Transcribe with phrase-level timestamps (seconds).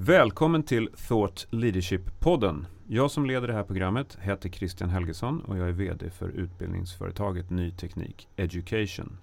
[0.00, 2.66] Välkommen till Thought Leadership-podden.
[2.86, 7.50] Jag som leder det här programmet heter Christian Helgesson och jag är VD för utbildningsföretaget
[7.50, 9.18] Ny Teknik Education.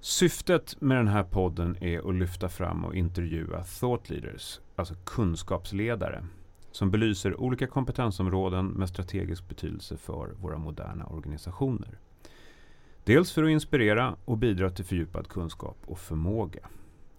[0.00, 6.24] Syftet med den här podden är att lyfta fram och intervjua thought leaders, alltså kunskapsledare,
[6.72, 11.98] som belyser olika kompetensområden med strategisk betydelse för våra moderna organisationer.
[13.04, 16.68] Dels för att inspirera och bidra till fördjupad kunskap och förmåga.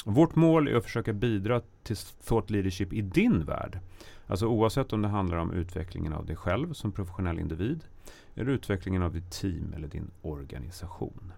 [0.05, 3.80] Vårt mål är att försöka bidra till thought leadership i din värld.
[4.27, 7.84] Alltså oavsett om det handlar om utvecklingen av dig själv som professionell individ
[8.35, 11.31] eller utvecklingen av ditt team eller din organisation.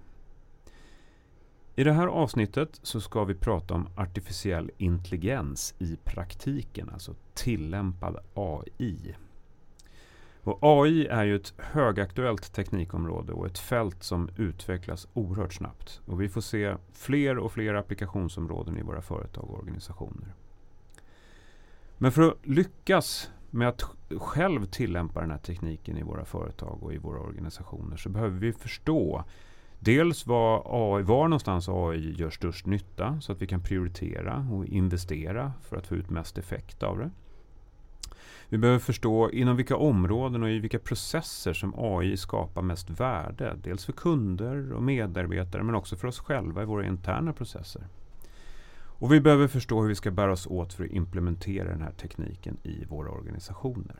[1.76, 8.18] I det här avsnittet så ska vi prata om artificiell intelligens i praktiken, alltså tillämpad
[8.34, 9.16] AI.
[10.44, 16.02] Och AI är ju ett högaktuellt teknikområde och ett fält som utvecklas oerhört snabbt.
[16.06, 20.34] Och vi får se fler och fler applikationsområden i våra företag och organisationer.
[21.98, 23.82] Men för att lyckas med att
[24.18, 28.54] själv tillämpa den här tekniken i våra företag och i våra organisationer så behöver vi
[28.54, 29.24] förstå
[29.80, 34.66] dels var, AI, var någonstans AI gör störst nytta så att vi kan prioritera och
[34.66, 37.12] investera för att få ut mest effekt av det.
[38.52, 43.58] Vi behöver förstå inom vilka områden och i vilka processer som AI skapar mest värde.
[43.64, 47.88] Dels för kunder och medarbetare men också för oss själva i våra interna processer.
[48.74, 51.92] Och vi behöver förstå hur vi ska bära oss åt för att implementera den här
[51.92, 53.96] tekniken i våra organisationer.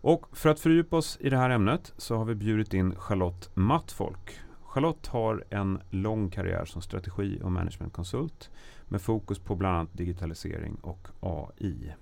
[0.00, 3.50] Och för att fördjupa oss i det här ämnet så har vi bjudit in Charlotte
[3.54, 4.40] Mattfolk.
[4.62, 8.50] Charlotte har en lång karriär som strategi och managementkonsult
[8.88, 11.94] med fokus på bland annat digitalisering och AI.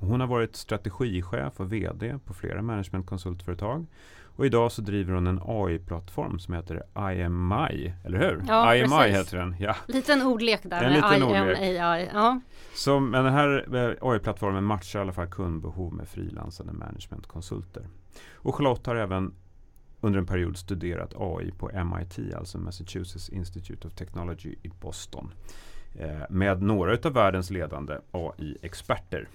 [0.00, 3.86] Hon har varit strategichef och VD på flera managementkonsultföretag.
[4.36, 8.42] Och idag så driver hon en AI-plattform som heter IMI, eller hur?
[8.48, 9.16] Ja, IMI precis.
[9.16, 9.56] heter den.
[9.58, 9.76] Ja.
[9.88, 11.58] Liten ordlek där En med liten IM, ordlek.
[11.80, 12.08] AI.
[12.12, 12.40] Ja.
[12.74, 17.82] Så, men den här eh, AI-plattformen matchar i alla fall kundbehov med frilansande managementkonsulter.
[18.34, 19.34] Och Charlotte har även
[20.00, 25.32] under en period studerat AI på MIT, alltså Massachusetts Institute of Technology i Boston.
[25.94, 29.28] Eh, med några av världens ledande AI-experter.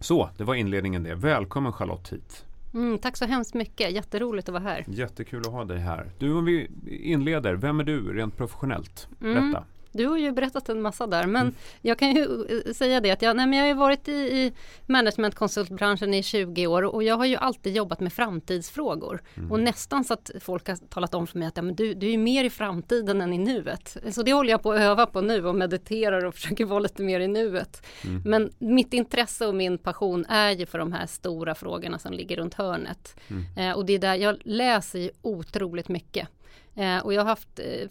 [0.00, 1.14] Så, det var inledningen det.
[1.14, 2.44] Välkommen Charlotte hit.
[2.74, 4.84] Mm, tack så hemskt mycket, jätteroligt att vara här.
[4.88, 6.10] Jättekul att ha dig här.
[6.18, 9.08] Du, om vi inleder, vem är du rent professionellt?
[9.20, 9.34] Mm.
[9.34, 9.64] Berätta.
[9.96, 11.54] Du har ju berättat en massa där men Mm.
[11.82, 12.22] jag kan ju
[12.66, 14.52] eh, säga det att jag, nej, men jag har varit i, i
[14.86, 19.22] managementkonsultbranschen i 20 år och jag har ju alltid jobbat med framtidsfrågor.
[19.36, 19.52] Mm.
[19.52, 22.12] Och nästan så att folk har talat om för mig att ja, men du, du
[22.12, 23.96] är mer i framtiden än i nuet.
[24.10, 27.02] Så det håller jag på att öva på nu och mediterar och försöker vara lite
[27.02, 27.86] mer i nuet.
[28.04, 28.22] Mm.
[28.24, 32.36] Men mitt intresse och min passion är ju för de här stora frågorna som ligger
[32.36, 33.16] runt hörnet.
[33.28, 33.44] Mm.
[33.70, 36.28] Eh, och det är där jag läser ju otroligt mycket.
[36.76, 37.88] Eh, och jag har haft, eh,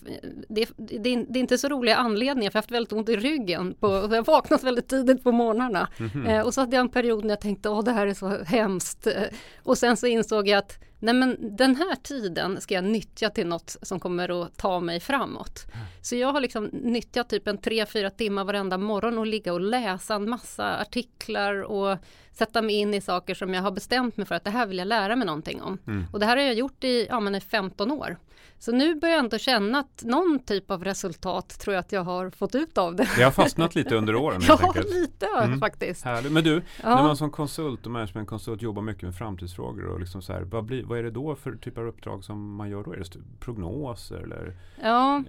[0.50, 3.16] det, det, det är inte så roliga anledningar för jag har haft väldigt ont i
[3.16, 3.74] ryggen.
[3.80, 5.88] På, jag har vaknat väldigt tidigt på morgnarna.
[5.98, 6.28] Mhm.
[6.28, 8.44] Eh, och så hade jag en period när jag tänkte åh det här är så
[8.44, 9.08] hemskt.
[9.08, 9.24] Eh,
[9.64, 13.48] och sen så insåg jag att nej men den här tiden ska jag nyttja till
[13.48, 15.66] något som kommer att ta mig framåt.
[16.02, 19.62] Så jag har liksom nyttjat typ en tre, fyra timmar varenda morgon och ligga och
[19.62, 21.98] läsa en massa artiklar och
[22.32, 24.78] sätta mig in i saker som jag har bestämt mig för att det här vill
[24.78, 25.78] jag lära mig någonting om.
[25.88, 26.06] Mm.
[26.14, 28.18] Och det här har jag gjort i, ja, men i 15 år.
[28.60, 32.04] Så nu börjar jag ändå känna att någon typ av resultat tror jag att jag
[32.04, 33.08] har fått ut av det.
[33.18, 34.94] Det har fastnat lite under åren Ja, enkelt.
[34.94, 35.60] lite Mm.
[35.60, 36.06] faktiskt.
[36.06, 36.32] Härligt.
[36.32, 37.04] Men du, när Ja.
[37.04, 40.84] man som konsult och managementkonsult jobbar mycket med framtidsfrågor och liksom så här, vad, blir,
[40.88, 42.94] vad är det då för typ av uppdrag som man gör då?
[42.94, 44.54] Är det prognoser eller?
[44.82, 45.24] Ja,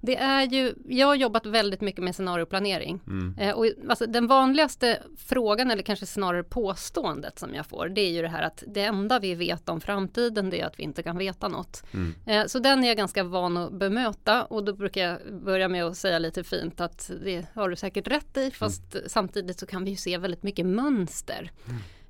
[0.00, 3.00] det är ju, jag har jobbat väldigt mycket med scenarioplanering.
[3.06, 3.38] Mm.
[3.38, 8.10] Eh, och alltså, den vanligaste frågan eller kanske snarare påståendet som jag får det är
[8.10, 11.02] ju det här att det enda vi vet om framtiden det är att vi inte
[11.02, 11.82] kan veta något.
[11.94, 12.14] Mm.
[12.26, 15.84] Eh, så den är jag ganska van att bemöta och då brukar jag börja med
[15.84, 19.84] att säga lite fint att det har du säkert rätt i fast samtidigt så kan
[19.84, 21.50] vi ju se väldigt mycket mönster.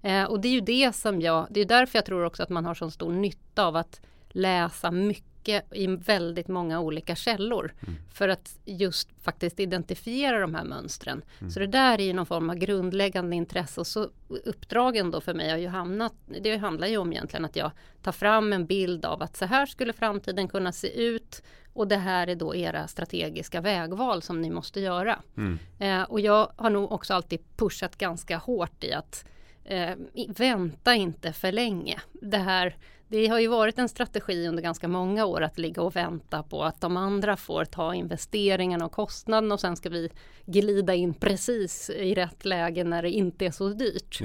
[0.03, 2.49] Eh, och det är ju det som jag, det är därför jag tror också att
[2.49, 5.31] man har så stor nytta av att läsa mycket
[5.73, 7.73] i väldigt många olika källor.
[8.13, 11.23] För att just faktiskt identifiera de här mönstren.
[11.51, 14.11] Så det där är ju någon form av grundläggande intresse och så
[14.45, 17.71] uppdragen då för mig har ju hamnat, det handlar ju om egentligen att jag
[18.03, 21.43] tar fram en bild av att så här skulle framtiden kunna se ut
[21.73, 25.19] och det här är då era strategiska vägval som ni måste göra.
[25.37, 25.59] Mm.
[25.79, 29.25] Eh, och jag har nog också alltid pushat ganska hårt i att
[29.71, 29.97] eh,
[30.29, 32.01] vänta inte för länge.
[32.13, 32.77] Det här
[33.09, 36.65] det har ju varit en strategi under ganska många år att ligga och vänta på
[36.65, 40.11] att de andra får ta investeringarna och kostnaden och sen ska vi
[40.47, 44.21] glida in precis i rätt läge när det inte är så dyrt.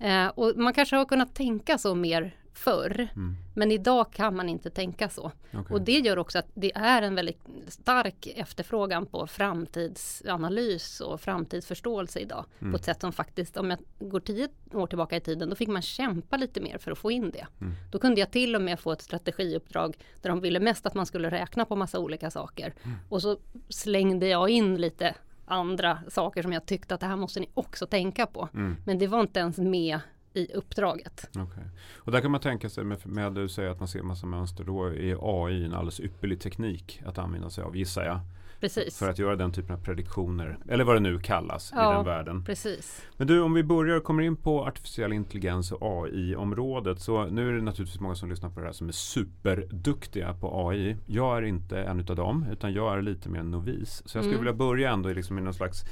[0.00, 3.08] Eh, och man kanske har kunnat tänka så mer förr.
[3.16, 3.36] Mm.
[3.54, 5.32] Men idag kan man inte tänka så.
[5.52, 5.74] okej.
[5.74, 12.18] Och det gör också att det är en väldigt stark efterfrågan på framtidsanalys och framtidsförståelse
[12.20, 12.44] idag.
[12.58, 12.72] Mm.
[12.72, 15.68] På ett sätt som faktiskt, om jag går tio år tillbaka i tiden, då fick
[15.68, 17.46] man kämpa lite mer för att få in det.
[17.60, 17.72] Mm.
[17.90, 21.06] Då kunde jag till och med få ett strategiuppdrag där de ville mest att man
[21.06, 22.74] skulle räkna på massa olika saker.
[22.84, 22.96] Mm.
[23.08, 23.38] Och så
[23.68, 25.14] slängde jag in lite
[25.46, 28.48] andra saker som jag tyckte att det här måste ni också tänka på.
[28.54, 28.76] Mm.
[28.86, 30.00] Men det var inte ens med
[30.38, 31.30] i uppdraget.
[31.36, 31.64] Okej.
[31.96, 34.64] Och där kan man tänka sig med, med du säger att man ser massa mönster.
[34.64, 38.20] Då är AI en alldeles ypperlig teknik att använda sig av gissar jag.
[38.60, 38.98] Precis.
[38.98, 40.58] För att göra den typen av prediktioner.
[40.68, 41.92] Eller vad det nu kallas i Ja.
[41.92, 42.44] den världen.
[42.44, 43.02] Precis.
[43.16, 47.00] Men du om vi börjar och kommer in på artificiell intelligens och AI-området.
[47.00, 50.68] Så nu är det naturligtvis många som lyssnar på det här som är superduktiga på
[50.68, 50.96] AI.
[51.06, 54.02] Jag är inte en utav dem utan jag är lite mer en novis.
[54.06, 54.38] Så jag skulle Mm.
[54.44, 55.84] vilja börja ändå liksom i någon slags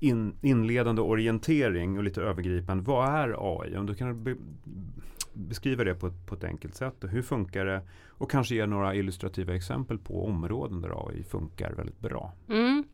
[0.00, 2.84] in, inledande orientering och lite övergripande.
[2.84, 3.76] Vad är AI?
[3.76, 4.36] Om du kan be,
[5.32, 7.04] beskriva det på ett, på ett enkelt sätt.
[7.04, 7.82] Och hur funkar det?
[8.08, 12.32] Och kanske ge några illustrativa exempel på områden där AI funkar väldigt bra.
[12.48, 12.84] Mm.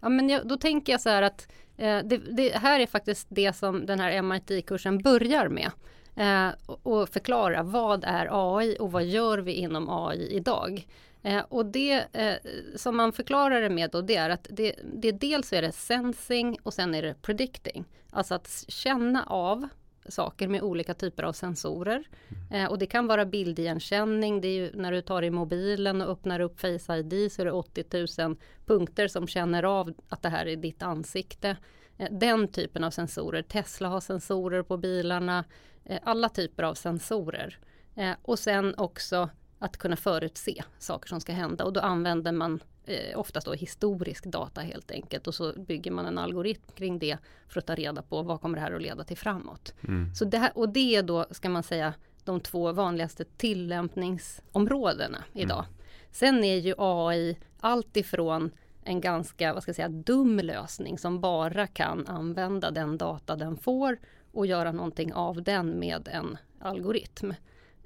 [0.00, 3.26] Ja, men jag, då tänker jag så här att eh, det, det här är faktiskt
[3.30, 5.70] det som den här MIT-kursen börjar med.
[6.16, 10.86] Eh, och, och förklara vad är AI och vad gör vi inom AI idag?
[11.24, 12.36] Eh, och det eh,
[12.76, 16.58] som man förklarar det med då det är att det, det dels är det sensing
[16.62, 17.84] och sen är det predicting.
[18.10, 19.68] Alltså att känna av
[20.08, 22.04] saker med olika typer av sensorer.
[22.50, 26.08] Eh, och det kan vara bildigenkänning, det är ju när du tar i mobilen och
[26.08, 28.36] öppnar upp Face ID så är det 80 000
[28.66, 31.56] punkter som känner av att det här är ditt ansikte.
[31.98, 33.42] Eh, den typen av sensorer.
[33.42, 35.44] Tesla har sensorer på bilarna.
[35.84, 37.58] Eh, alla typer av sensorer.
[37.94, 39.28] Eh, och sen också
[39.64, 44.24] att kunna förutse saker som ska hända och då använder man eh, oftast då historisk
[44.24, 47.18] data helt enkelt och så bygger man en algoritm kring det
[47.48, 49.74] för att ta reda på vad kommer det här att leda till framåt.
[49.88, 50.14] Mm.
[50.14, 51.94] Så det här, och det är då, ska man säga,
[52.24, 55.64] de två vanligaste tillämpningsområdena idag.
[56.10, 58.50] Sen är ju AI allt ifrån
[58.84, 63.56] en ganska, vad ska jag säga, dum lösning som bara kan använda den data den
[63.56, 63.98] får
[64.32, 67.32] och göra någonting av den med en algoritm.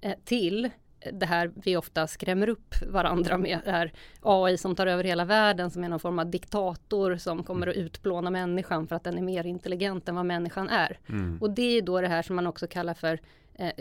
[0.00, 0.70] Eh, till
[1.12, 5.24] det här vi ofta skrämmer upp varandra med, det här AI som tar över hela
[5.24, 9.18] världen som är någon form av diktator som kommer att utplåna människan för att den
[9.18, 10.98] är mer intelligent än vad människan är.
[11.08, 11.38] Mm.
[11.40, 13.20] Och det är då det här som man också kallar för
[13.54, 13.72] eh,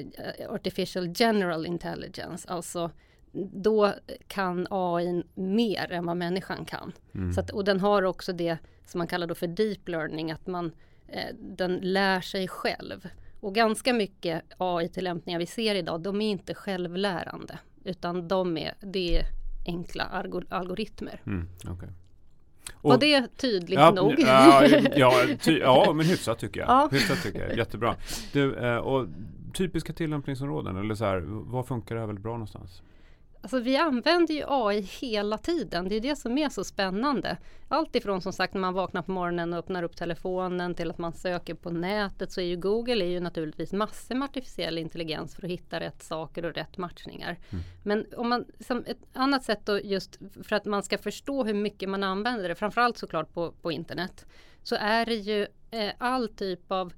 [0.50, 2.92] artificial general intelligence, alltså
[3.54, 3.94] då
[4.28, 6.92] kan AI mer än vad människan kan.
[7.16, 7.34] Mm.
[7.34, 10.48] Så att, och den har också det som man kallar då för deep learning, att
[10.48, 10.72] man,
[11.08, 13.08] eh, den lär sig själv.
[13.40, 19.18] Och ganska mycket AI-tillämpningar vi ser idag, de är inte självlärande, utan de är, det
[19.18, 19.24] är
[19.68, 21.22] enkla algor- algoritmer.
[21.26, 21.48] Mm.
[22.82, 24.14] Var Och- det tydligt ja, nog?
[24.18, 26.70] Ja, ja, ty, ja, men hyfsat tycker jag.
[26.70, 26.90] Ja.
[26.92, 27.58] Hyfsat tycker jag.
[27.58, 27.96] Jättebra.
[28.34, 29.08] Du, eh, och
[29.54, 32.82] typiska tillämpningsområden, eller så här, var funkar det här väldigt bra någonstans?
[33.48, 35.90] Alltså vi använder ju AI hela tiden.
[35.90, 37.38] Det är det som är så spännande.
[37.68, 40.98] Allt ifrån som sagt när man vaknar på morgonen och öppnar upp telefonen till att
[40.98, 45.36] man söker på nätet så är ju Google är ju naturligtvis massor med artificiell intelligens
[45.36, 47.38] för att hitta rätt saker och rätt matchningar.
[47.84, 51.54] Men om man, som ett annat sätt då just för att man ska förstå hur
[51.54, 54.26] mycket man använder det, framförallt såklart på, på internet,
[54.64, 56.94] så är det ju eh, all typ av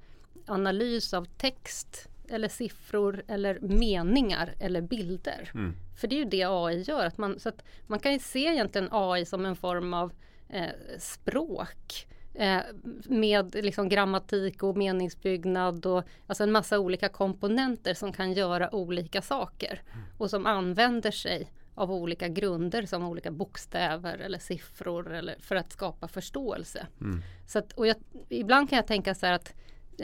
[0.48, 5.52] analys av text eller siffror eller meningar eller bilder.
[5.54, 5.76] Mm.
[5.98, 7.06] För det är ju det AI gör.
[7.06, 10.12] Att man, så att man kan ju se egentligen AI som en form av
[10.50, 10.70] eh,
[11.00, 12.08] språk.
[12.34, 12.62] Eh,
[13.04, 19.22] med liksom grammatik och meningsbyggnad och alltså en massa olika komponenter som kan göra olika
[19.22, 19.82] saker.
[20.18, 25.72] Och som använder sig av olika grunder som olika bokstäver eller siffror eller för att
[25.72, 26.88] skapa förståelse.
[27.02, 27.22] Mm.
[27.48, 27.96] Så att, och jag,
[28.30, 29.54] ibland kan jag tänka så här att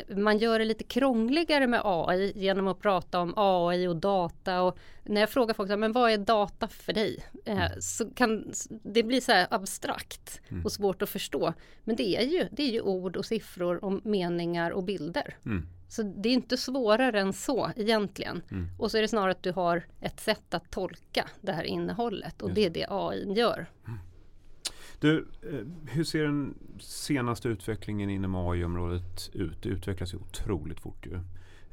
[0.10, 4.62] man gör det lite krångligare med AI genom att prata om AI och data.
[4.62, 7.25] Och när jag frågar folk, men vad är data för dig?
[7.46, 8.52] Eh, så kan
[8.84, 11.54] det bli så här abstrakt och svårt att förstå.
[11.84, 15.38] Men det är, ju, det är ju ord och siffror och meningar och bilder.
[15.46, 15.68] Mm.
[15.90, 18.42] Så det är inte svårare än så egentligen.
[18.52, 18.68] Mm.
[18.80, 22.42] Och så är det snarare att du har ett sätt att tolka det här innehållet
[22.42, 23.68] och det är det AI gör.
[25.00, 29.62] Du, eh, hur ser den senaste utvecklingen inom AI-området ut?
[29.64, 31.14] Det utvecklas ju otroligt fort ju.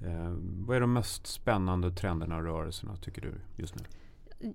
[0.09, 0.35] Eh,
[0.67, 3.83] vad är de mest spännande trenderna och rörelserna tycker du just nu?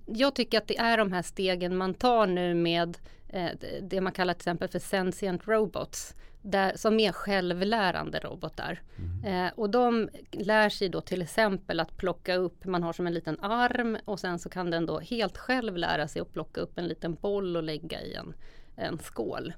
[0.06, 2.98] jag tycker att det är de här stegen man tar nu med
[3.28, 3.50] eh,
[3.82, 6.16] det- man kallar till exempel för sentient robots.
[6.42, 8.82] Där, som är självlärande robotar.
[9.26, 13.14] Eh, och de lär sig då till exempel att plocka upp, man har som en
[13.14, 16.78] liten arm och sen så kan den då helt själv lära sig att plocka upp
[16.78, 18.34] en liten boll och lägga i en,
[18.78, 19.54] en skål.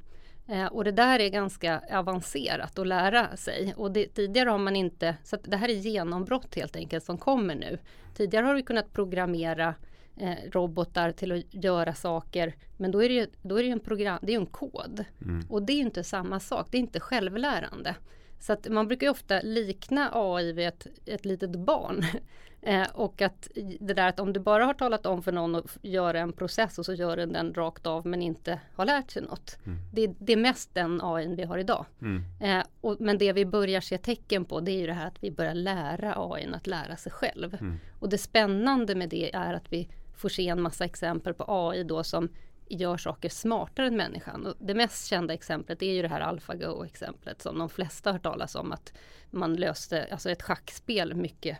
[0.48, 3.74] Eh, och det där är ganska avancerat att lära sig.
[3.78, 7.56] Och det, tidigare har man inte, så det här är genombrott helt enkelt som kommer
[7.56, 7.80] nu.
[8.16, 9.76] Tidigare har du kunnat programmera
[10.18, 12.56] eh, robotar till att göra saker.
[12.78, 15.06] Men då är det ju, då är det en, program, det är en kod.
[15.22, 15.46] Mm.
[15.50, 17.96] Och det är inte samma sak, det är inte självlärande.
[18.40, 22.06] Så att man brukar ofta likna AI vid ett, ett litet barn.
[22.62, 25.78] Eh, och att det där att om du bara har talat om för någon att
[25.82, 29.22] göra en process och så gör den den rakt av men inte har lärt sig
[29.22, 29.58] något.
[29.66, 29.80] Mm.
[29.94, 31.86] Det, det, är mest den AI vi har idag.
[32.02, 32.24] Mm.
[32.40, 35.24] Eh, och, men det vi börjar se tecken på det är ju det här att
[35.24, 37.54] vi börjar lära AI att lära sig själv.
[37.54, 37.80] Mm.
[38.00, 41.84] Och det spännande med det är att vi får se en massa exempel på AI
[41.84, 42.30] då som
[42.70, 44.46] gör saker smartare än människan.
[44.46, 48.14] Och det mest kända exemplet är ju det här AlphaGo exemplet som de flesta har
[48.14, 48.94] hört talas om att
[49.30, 51.58] man löste alltså ett schackspel mycket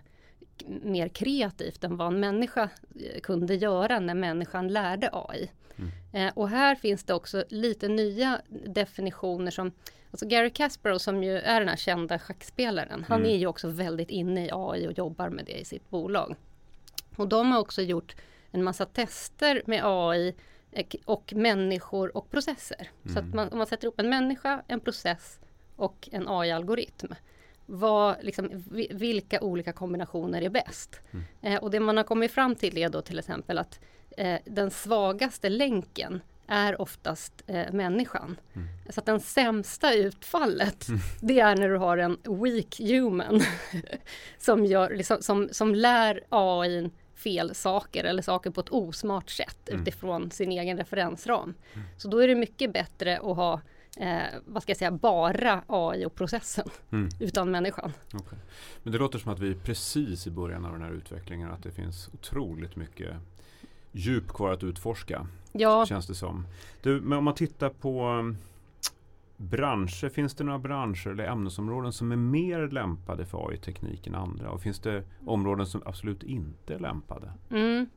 [0.68, 5.52] mer kreativt än vad en människa eh, kunde göra när människan lärde AI.
[5.76, 5.92] Mm.
[6.14, 9.72] Eh, och här finns det också lite nya definitioner som
[10.12, 13.32] Alltså Gary Kasparov som ju är den här kända schackspelaren, han mm.
[13.32, 16.36] är ju också väldigt inne i AI och jobbar med det i sitt bolag.
[17.16, 18.16] Och de har också gjort
[18.52, 20.36] en massa tester med AI
[21.06, 22.90] och människor och processer.
[23.04, 23.14] Mm.
[23.14, 25.40] Så att man, om man sätter ihop en människa, en process
[25.76, 27.14] och en AI-algoritm
[27.72, 31.00] vad, liksom, vilka olika kombinationer är bäst?
[31.12, 31.26] Mm.
[31.42, 33.80] Eh, och det man har kommit fram till är då till exempel att
[34.18, 38.40] eh, den svagaste länken är oftast eh, människan.
[38.56, 38.68] Mm.
[38.90, 41.00] Så att den sämsta utfallet mm.
[41.22, 43.42] det är när du har en weak human
[44.38, 49.70] som, gör, liksom, som, som lär AI fel saker eller saker på ett osmart sätt
[49.70, 49.82] mm.
[49.82, 51.54] utifrån sin egen referensram.
[51.74, 51.88] Mm.
[51.98, 53.62] Så då är det mycket bättre att ha
[53.98, 57.10] eh, vad ska jag säga, bara AI och processen mm.
[57.20, 57.94] utan människan.
[58.14, 58.40] Okay.
[58.84, 61.64] Men det låter som att vi är precis i början av den här utvecklingen, att
[61.64, 63.16] det finns otroligt mycket
[63.92, 65.28] djup kvar att utforska.
[65.52, 65.86] Ja.
[65.86, 66.48] Känns det som.
[66.82, 68.24] Du, men om man tittar på
[69.40, 74.52] branscher, finns det några branscher eller ämnesområden som är mer lämpade för AI-teknik än andra?
[74.52, 77.34] Och finns det områden som absolut inte är lämpade?
[77.52, 77.90] Mm.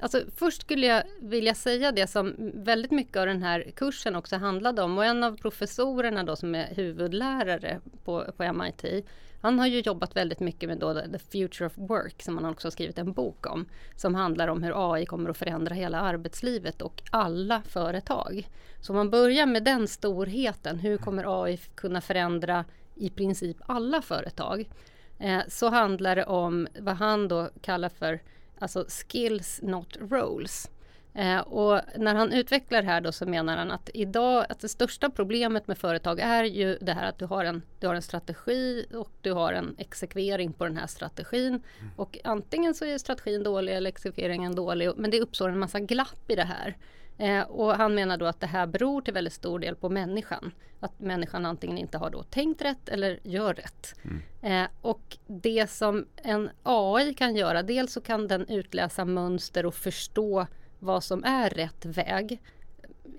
[0.00, 4.36] Alltså, först skulle jag vilja säga det som väldigt mycket av den här kursen också
[4.36, 9.06] handlade om och en av professorerna då som är huvudlärare på, på MIT
[9.40, 12.66] han har ju jobbat väldigt mycket med då The Future of Work som han också
[12.66, 13.66] har skrivit en bok om
[13.96, 18.48] som handlar om hur AI kommer att förändra hela arbetslivet och alla företag.
[18.80, 22.64] Så om man börjar med den storheten, hur kommer AI kunna förändra
[22.94, 24.70] i princip alla företag?
[25.18, 28.20] Eh, så handlar det om vad han då kallar för
[28.58, 30.70] alltså skills not roles.
[31.16, 34.68] Eh, och när han utvecklar det här då så menar han att idag att det
[34.68, 38.02] största problemet med företag är ju det här att du har en, du har en
[38.02, 41.48] strategi och du har en exekvering på den här strategin.
[41.48, 41.92] Mm.
[41.96, 46.30] Och antingen så är strategin dålig eller exekveringen dålig men det uppstår en massa glapp
[46.30, 46.76] i det här.
[47.18, 50.52] Eh, och han menar då att det här beror till väldigt stor del på människan.
[50.80, 53.94] Att människan antingen inte har då tänkt rätt eller gör rätt.
[54.02, 54.22] Mm.
[54.42, 59.74] Eh, och det som en AI kan göra, dels så kan den utläsa mönster och
[59.74, 60.46] förstå
[60.78, 62.40] vad som är rätt väg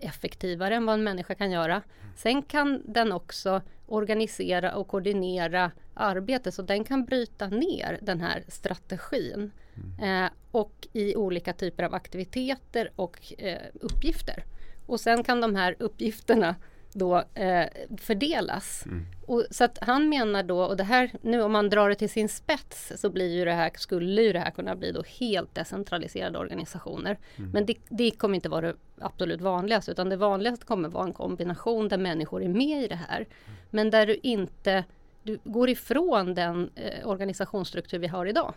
[0.01, 1.81] effektivare än vad en människa kan göra.
[2.15, 8.43] Sen kan den också organisera och koordinera arbetet så den kan bryta ner den här
[8.47, 10.25] strategin mm.
[10.25, 14.43] eh, och i olika typer av aktiviteter och eh, uppgifter.
[14.85, 16.55] Och sen kan de här uppgifterna
[16.93, 17.65] då eh,
[17.97, 18.85] fördelas.
[18.85, 19.05] Mm.
[19.25, 22.09] Och, så att han menar då, och det här nu om man drar det till
[22.09, 25.55] sin spets så blir ju det här, skulle ju det här kunna bli då helt
[25.55, 27.17] decentraliserade organisationer.
[27.35, 27.51] Mm.
[27.51, 31.13] Men det, det, kommer inte vara det absolut vanligaste utan det vanligaste kommer vara en
[31.13, 33.17] kombination där människor är med i det här.
[33.17, 33.29] Mm.
[33.69, 34.83] Men där du inte
[35.27, 38.53] du går ifrån den eh, organisationsstruktur vi har idag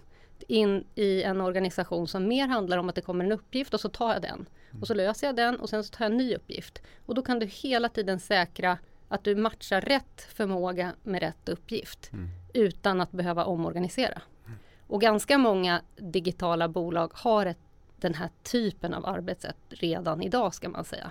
[0.48, 3.88] in i en organisation som mer handlar om att det kommer en uppgift och så
[3.88, 4.46] tar jag den.
[4.80, 6.82] Och så löser jag den och sen så tar jag en ny uppgift.
[7.06, 8.78] Och då kan du hela tiden säkra
[9.08, 12.28] att du matchar rätt förmåga med rätt uppgift mm.
[12.54, 14.22] utan att behöva omorganisera.
[14.46, 14.58] Mm.
[14.86, 17.58] Och ganska många digitala bolag har ett,
[17.96, 21.10] den här typen av arbetssätt redan idag ska man säga.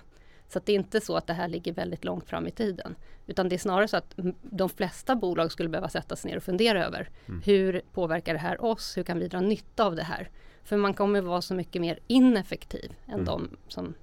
[0.50, 2.96] Så det är inte så att det här ligger väldigt långt fram i tiden.
[3.27, 6.44] Utan det är snarare så att de flesta bolag skulle behöva sätta sig ner och
[6.44, 7.41] fundera över mm.
[7.46, 8.98] hur påverkar det här oss?
[8.98, 10.29] Hur kan vi dra nytta av det här?
[10.63, 13.25] För man kommer vara så mycket mer ineffektiv än mm.
[13.25, 13.94] de som,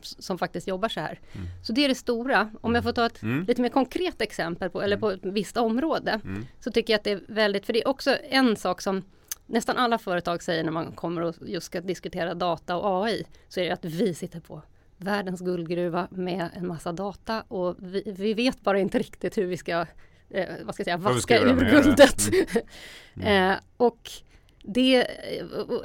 [0.00, 1.20] som faktiskt jobbar så här.
[1.32, 1.46] Mm.
[1.62, 2.50] Så det är det stora.
[2.60, 3.44] Om jag får ta ett mm.
[3.44, 6.20] lite mer konkret exempel på, eller på ett visst område.
[6.24, 6.46] Mm.
[6.60, 9.02] Så tycker jag att det är väldigt, för det är också en sak som
[9.46, 13.24] nästan alla företag säger när man kommer och just ska diskutera data och AI.
[13.48, 14.62] Så är det att vi sitter på
[14.96, 19.56] världens guldgruva med en massa data och vi, vi vet bara inte riktigt hur vi
[19.56, 19.86] ska,
[20.30, 22.28] eh, vad ska jag säga, vaska ur guldet.
[22.28, 22.46] Mm.
[23.18, 23.52] Mm.
[23.52, 24.10] eh, och
[24.66, 25.06] det,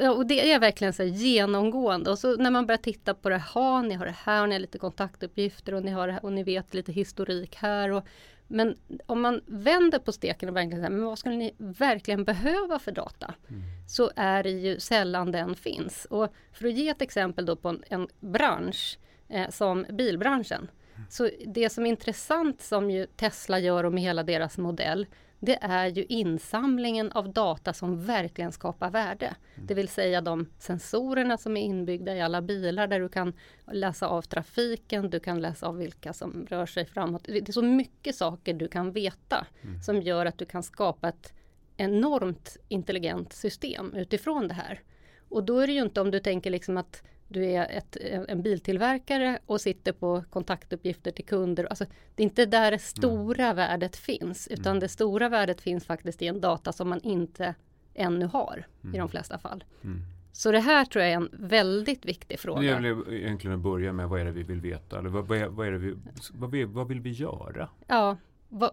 [0.09, 2.11] och det är verkligen så genomgående.
[2.11, 4.59] Och så när man börjar titta på det här, ni har det här, ni har
[4.59, 7.91] lite kontaktuppgifter och ni, har och ni vet lite historik här.
[7.91, 8.05] Och,
[8.47, 12.79] men om man vänder på steken och verkligen säger, men vad skulle ni verkligen behöva
[12.79, 13.33] för data?
[13.49, 13.61] Mm.
[13.87, 16.05] Så är det ju sällan den finns.
[16.05, 18.97] Och för att ge ett exempel då på en, en bransch
[19.31, 20.71] eh, som bilbranschen.
[21.09, 25.07] Så det som är intressant som ju Tesla gör och med hela deras modell
[25.43, 29.25] det är ju insamlingen av data som verkligen skapar värde.
[29.55, 29.67] Mm.
[29.67, 33.33] Det vill säga de sensorerna som är inbyggda i alla bilar där du kan
[33.71, 37.23] läsa av trafiken, du kan läsa av vilka som rör sig framåt.
[37.23, 39.81] Det är så mycket saker du kan veta mm.
[39.81, 41.33] som gör att du kan skapa ett
[41.77, 44.81] enormt intelligent system utifrån det här.
[45.29, 47.97] Och då är det ju inte om du tänker liksom att du är ett,
[48.27, 51.65] en biltillverkare och sitter på kontaktuppgifter till kunder.
[51.65, 51.85] Alltså,
[52.15, 53.55] det är inte där det stora mm.
[53.55, 54.79] värdet finns utan mm.
[54.79, 57.55] det stora värdet finns faktiskt i en data som man inte
[57.93, 58.95] ännu har mm.
[58.95, 59.09] i de mm.
[59.09, 59.63] flesta fall.
[59.83, 60.01] Mm.
[60.33, 62.63] Så det här tror jag är en väldigt viktig fråga.
[62.63, 64.99] Jag vill egentligen börja med vad är det vi vill veta?
[64.99, 65.95] Eller vad, vad, är, vad, är vi,
[66.33, 67.69] vad, vill, vad vill vi göra?
[67.87, 68.17] Ja,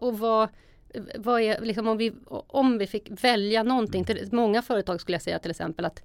[0.00, 0.48] och vad,
[1.16, 4.04] vad är, liksom om, vi, om vi fick välja någonting.
[4.08, 4.16] Mm.
[4.16, 6.02] Till, många företag skulle jag säga till exempel att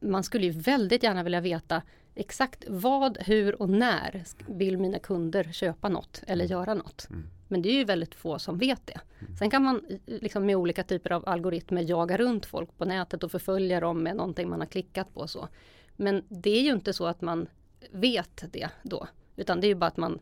[0.00, 1.82] man skulle ju väldigt gärna vilja veta
[2.14, 6.52] exakt vad, hur och när vill mina kunder köpa något eller mm.
[6.52, 7.06] göra något.
[7.10, 7.24] Mm.
[7.48, 9.00] Men det är ju väldigt få som vet det.
[9.20, 9.36] Mm.
[9.36, 13.30] Sen kan man liksom med olika typer av algoritmer jaga runt folk på nätet och
[13.30, 15.26] förfölja dem med någonting man har klickat på.
[15.26, 15.48] Så.
[15.96, 17.48] Men det är ju inte så att man
[17.90, 19.08] vet det då.
[19.36, 20.18] Utan det är ju bara att man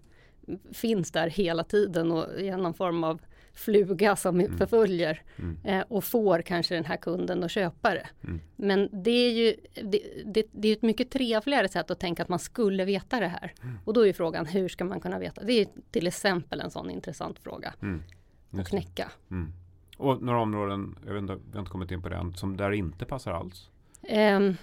[0.72, 3.20] finns där hela tiden och i någon form av
[3.56, 4.58] fluga som mm.
[4.58, 5.56] förföljer mm.
[5.64, 8.06] Eh, och får kanske den här kunden att köpa det.
[8.24, 8.40] Mm.
[8.56, 12.28] Men det är ju det, det, det, är ett mycket trevligare sätt att tänka att
[12.28, 13.52] man skulle veta det här.
[13.62, 13.78] Mm.
[13.84, 15.44] Och då är frågan hur ska man kunna veta?
[15.44, 18.02] Det är till exempel en sån intressant fråga mm.
[18.52, 19.10] att knäcka.
[19.30, 19.52] Mm.
[19.96, 22.56] Och några områden, jag vet inte, vi har inte kommit in på det än, som
[22.56, 23.70] där inte passar alls?
[24.10, 24.56] Um,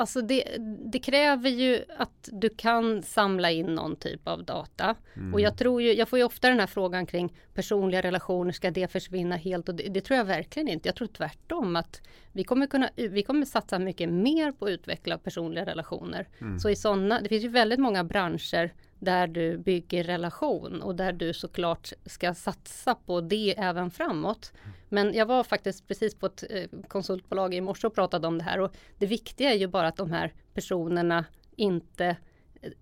[0.00, 0.56] Alltså det,
[0.92, 4.94] det, kräver ju att du kan samla in någon typ av data.
[5.16, 5.34] Mm.
[5.34, 8.70] Och jag tror ju, jag får ju ofta den här frågan kring personliga relationer, ska
[8.70, 9.68] det försvinna helt?
[9.68, 10.88] Och det, det, tror jag verkligen inte.
[10.88, 12.02] Jag tror tvärtom att
[12.32, 16.28] vi kommer kunna, vi kommer satsa mycket mer på att utveckla personliga relationer.
[16.40, 16.58] Mm.
[16.58, 21.12] Så i sådana, det finns ju väldigt många branscher där du bygger relation och där
[21.12, 24.52] du såklart ska satsa på det även framåt.
[24.88, 28.44] Men jag var faktiskt precis på ett eh, konsultbolag i morse och pratade om det
[28.44, 31.24] här och det viktiga är ju bara att de här personerna
[31.56, 32.16] inte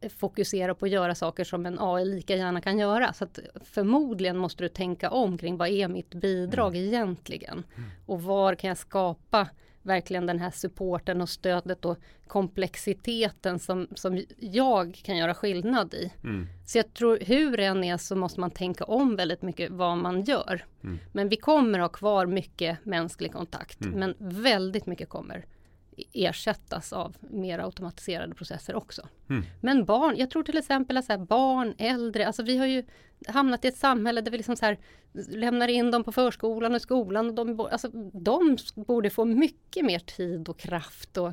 [0.00, 3.12] eh, fokuserar på att göra saker som en AI lika gärna kan göra.
[3.12, 6.88] Så att förmodligen måste du tänka om kring vad är mitt bidrag mm.
[6.88, 7.64] egentligen?
[7.76, 7.90] Mm.
[8.06, 9.48] Och var kan jag skapa
[9.86, 16.12] verkligen den här supporten och stödet och komplexiteten som, som jag kan göra skillnad i.
[16.24, 16.46] Mm.
[16.66, 19.98] Så jag tror hur det än är så måste man tänka om väldigt mycket vad
[19.98, 20.64] man gör.
[20.82, 20.98] Mm.
[21.12, 23.80] Men vi kommer ha kvar mycket mänsklig kontakt.
[23.80, 23.98] Mm.
[23.98, 25.44] Men väldigt mycket kommer
[26.12, 29.08] ersättas av mer automatiserade processer också.
[29.28, 29.44] Mm.
[29.60, 32.84] Men barn, jag tror till exempel att så barn, äldre, alltså vi har ju
[33.28, 34.78] hamnat i ett samhälle där vi liksom så här,
[35.28, 37.28] lämnar in dem på förskolan och skolan.
[37.28, 41.32] Och de, alltså, de borde få mycket mer tid och kraft och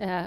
[0.00, 0.24] eh,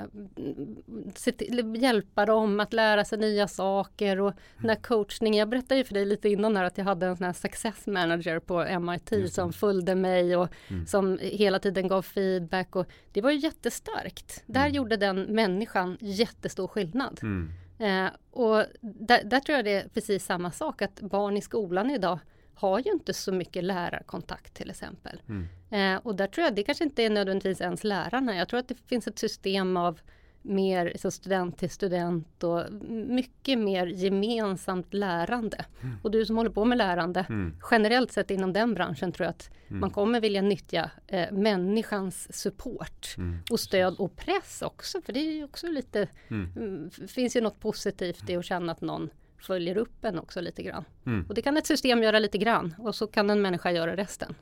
[1.38, 5.40] till, hjälpa dem att lära sig nya saker och den här coachningen.
[5.40, 7.88] Jag berättade ju för dig lite innan här att jag hade en sån här success
[7.88, 10.86] manager på MIT som följde mig och mm.
[10.86, 14.44] som hela tiden gav feedback och det var ju jättestarkt.
[14.46, 14.74] Där mm.
[14.74, 17.20] gjorde den människan jättestor skillnad.
[17.22, 17.52] Mm.
[17.80, 21.92] Eh, och där, där, tror jag det är precis samma sak att barn i skolan
[21.92, 22.20] idag
[22.54, 25.22] har ju inte så mycket lärarkontakt till exempel.
[25.28, 25.48] Mm.
[25.70, 28.36] Eh, och där tror jag det kanske inte är nödvändigtvis ens lärarna.
[28.36, 30.00] Jag tror att det finns ett system av
[30.46, 32.64] mer så student till student och
[33.08, 35.66] mycket mer gemensamt lärande.
[35.84, 35.96] Mm.
[36.02, 37.56] Och du som håller på med lärande, mm.
[37.72, 39.80] generellt sett inom den branschen tror jag att mm.
[39.80, 43.38] man kommer vilja nyttja eh, människans support mm.
[43.50, 45.02] och stöd och press också.
[45.02, 46.52] För det är ju också lite, mm.
[46.56, 50.64] Mm, finns ju något positivt i att känna att någon följer upp en också lite
[50.64, 50.84] grann.
[51.28, 54.36] Och det kan ett system göra lite grann och så kan en människa göra resten.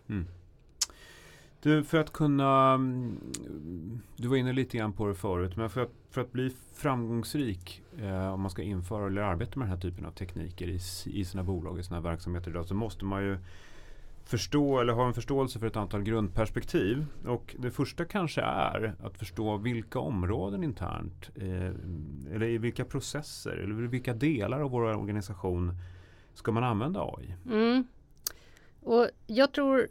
[1.63, 5.82] Du, för att kunna, mm, du var inne lite grann på det förut, men för
[5.82, 9.82] att, för att bli framgångsrik eh, om man ska införa eller arbeta med den här
[9.82, 13.38] typen av tekniker i, i sina bolag, i sina verksamheter idag, så måste man ju
[14.26, 17.06] förstå eller ha en förståelse för ett antal grundperspektiv.
[17.26, 21.71] Och det första kanske är att förstå vilka områden internt eh,
[22.36, 25.78] eller i vilka processer eller vilka delar av vår organisation
[26.34, 27.36] ska man använda AI?
[27.45, 27.84] Mm.
[28.82, 29.88] Och jag tror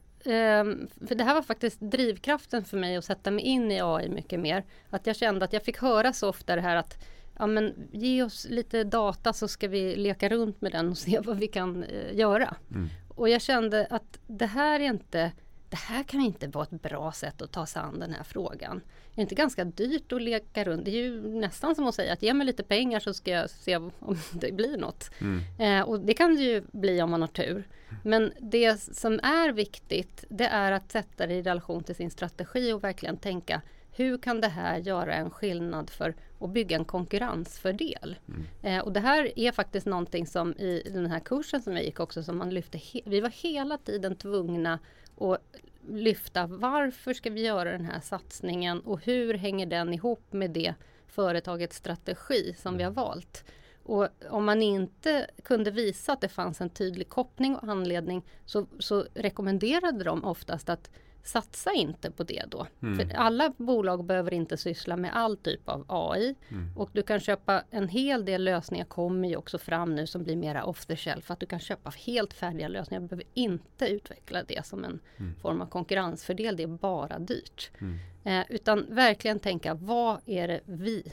[1.08, 4.40] för det här var faktiskt drivkraften för mig att sätta mig in i AI mycket
[4.40, 4.64] mer.
[4.90, 7.04] Att jag kände att jag fick höra så ofta det här att
[7.38, 11.20] ja, men ge oss lite data så ska vi leka runt med den och se
[11.24, 12.56] vad vi kan eh, göra.
[12.70, 12.88] Mm.
[13.08, 15.32] Och jag kände att det här är inte
[15.72, 18.76] det här kan inte vara ett bra sätt att ta sig an den här frågan.
[18.76, 20.84] Är det inte ganska dyrt att leka runt?
[20.84, 23.50] Det är ju nästan som att säga att ge mig lite pengar så ska jag
[23.50, 23.92] se om
[24.32, 25.10] det blir något.
[25.20, 25.40] Mm.
[25.58, 27.68] Eh, och det kan det ju bli om man har tur.
[28.04, 32.72] Men det som är viktigt det är att sätta det i relation till sin strategi
[32.72, 38.16] och verkligen tänka hur kan det här göra en skillnad för att bygga en konkurrensfördel?
[38.28, 38.46] Mm.
[38.62, 42.00] Eh, och det här är faktiskt någonting som i den här kursen som jag gick
[42.00, 42.80] också som man lyfte.
[43.04, 44.78] vi var hela tiden tvungna
[45.18, 45.40] att
[45.88, 50.74] lyfta varför ska vi göra den här satsningen och hur hänger den ihop med det
[51.06, 53.04] företagets strategi som vi har mm.
[53.04, 53.44] valt?
[53.84, 58.66] Och om man inte kunde visa att det fanns en tydlig koppling och anledning så,
[58.78, 60.90] så rekommenderade de oftast att
[61.22, 62.66] satsa inte på det då.
[62.82, 62.98] Mm.
[62.98, 66.34] För alla bolag behöver inte syssla med all typ av AI.
[66.48, 66.76] Mm.
[66.76, 70.36] Och du kan köpa en hel del lösningar kommer ju också fram nu som blir
[70.36, 71.30] mera off the shelf.
[71.30, 73.00] Att du kan köpa helt färdiga lösningar.
[73.00, 75.34] Du behöver inte utveckla det som en mm.
[75.34, 76.56] form av konkurrensfördel.
[76.56, 77.70] Det är bara dyrt.
[77.78, 77.98] Mm.
[78.24, 81.12] Eh, utan verkligen tänka vad är det vi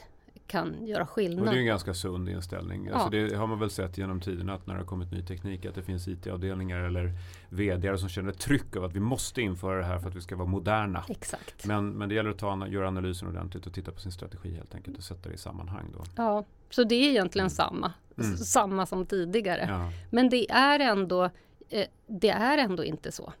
[0.50, 1.44] kan göra skillnad.
[1.44, 2.86] Och det är en ganska sund inställning.
[2.86, 2.94] Ja.
[2.94, 5.66] Alltså det har man väl sett genom tiderna att när det har kommit ny teknik
[5.66, 7.12] att det finns IT-avdelningar eller
[7.48, 10.36] vd som känner tryck av att vi måste införa det här för att vi ska
[10.36, 11.04] vara moderna.
[11.08, 11.66] Exakt.
[11.66, 14.74] Men, men det gäller att ta, göra analysen ordentligt och titta på sin strategi helt
[14.74, 15.86] enkelt och sätta det i sammanhang.
[15.92, 16.04] Då.
[16.16, 17.50] Ja, så det är egentligen mm.
[17.50, 17.92] samma.
[18.18, 18.36] Mm.
[18.36, 19.66] Samma som tidigare.
[19.68, 19.92] Ja.
[20.10, 21.24] Men det är ändå
[21.68, 23.32] eh, det är ändå inte så.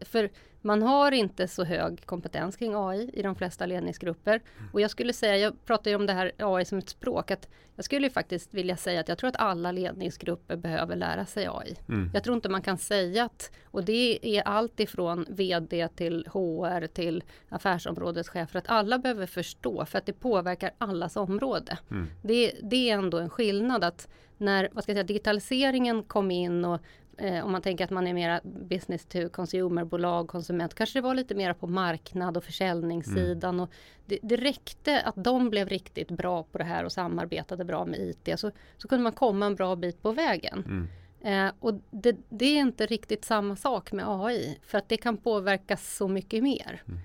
[0.00, 0.30] För
[0.66, 4.40] man har inte så hög kompetens kring AI i de flesta ledningsgrupper.
[4.58, 4.70] Mm.
[4.72, 7.48] Och jag skulle säga, jag pratar ju om det här AI som ett språk, att
[7.76, 11.76] jag skulle faktiskt vilja säga att jag tror att alla ledningsgrupper behöver lära sig AI.
[11.88, 12.10] Mm.
[12.14, 16.86] Jag tror inte man kan säga att, och det är allt ifrån VD till HR
[16.86, 21.78] till affärsområdeschefer, att alla behöver förstå för att det påverkar allas område.
[21.90, 22.06] Mm.
[22.22, 26.64] Det, det är ändå en skillnad att när vad ska jag säga, digitaliseringen kom in
[26.64, 26.80] och
[27.18, 31.14] eh, om man tänker att man är mera business to consumer-bolag, konsument, kanske det var
[31.14, 33.54] lite mer på marknad och försäljningssidan.
[33.54, 33.60] Mm.
[33.60, 33.70] Och
[34.06, 38.00] det, det räckte att de blev riktigt bra på det här och samarbetade bra med
[38.00, 40.64] IT, så, så kunde man komma en bra bit på vägen.
[40.66, 40.88] Mm.
[41.26, 45.16] Eh, och det, det, är inte riktigt samma sak med AI, för att det kan
[45.16, 46.82] påverka så mycket mer.
[46.88, 47.00] Mm.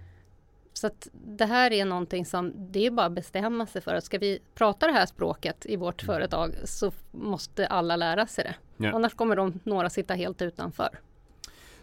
[0.74, 3.96] Så att det här är någonting som det är bara att bestämma sig för.
[3.96, 6.16] att Ska vi prata det här språket i vårt mm.
[6.16, 8.86] företag så måste alla lära sig det.
[8.86, 8.96] Ja.
[8.96, 11.00] Annars kommer de några sitta helt utanför.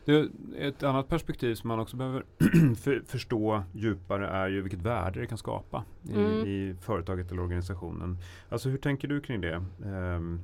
[0.04, 2.24] Det, ett annat perspektiv som man också behöver
[2.74, 6.46] för, förstå djupare är ju vilket värde det kan skapa i, mm.
[6.46, 8.18] i företaget eller organisationen.
[8.48, 9.62] Alltså hur tänker du kring det?
[9.82, 10.40] Um,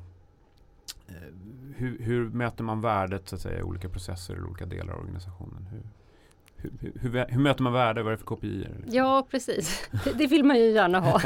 [1.77, 5.01] hur, hur, mäter man värdet så att säga, i olika processer eller olika delar av
[5.01, 5.67] organisationen?
[5.71, 5.83] Hur,
[6.81, 8.03] hur, hur, hur, möter man värde?
[8.03, 8.85] Vad är det för kopior?
[8.87, 9.89] Ja, precis.
[10.05, 11.21] Det, det vill man ju gärna ha.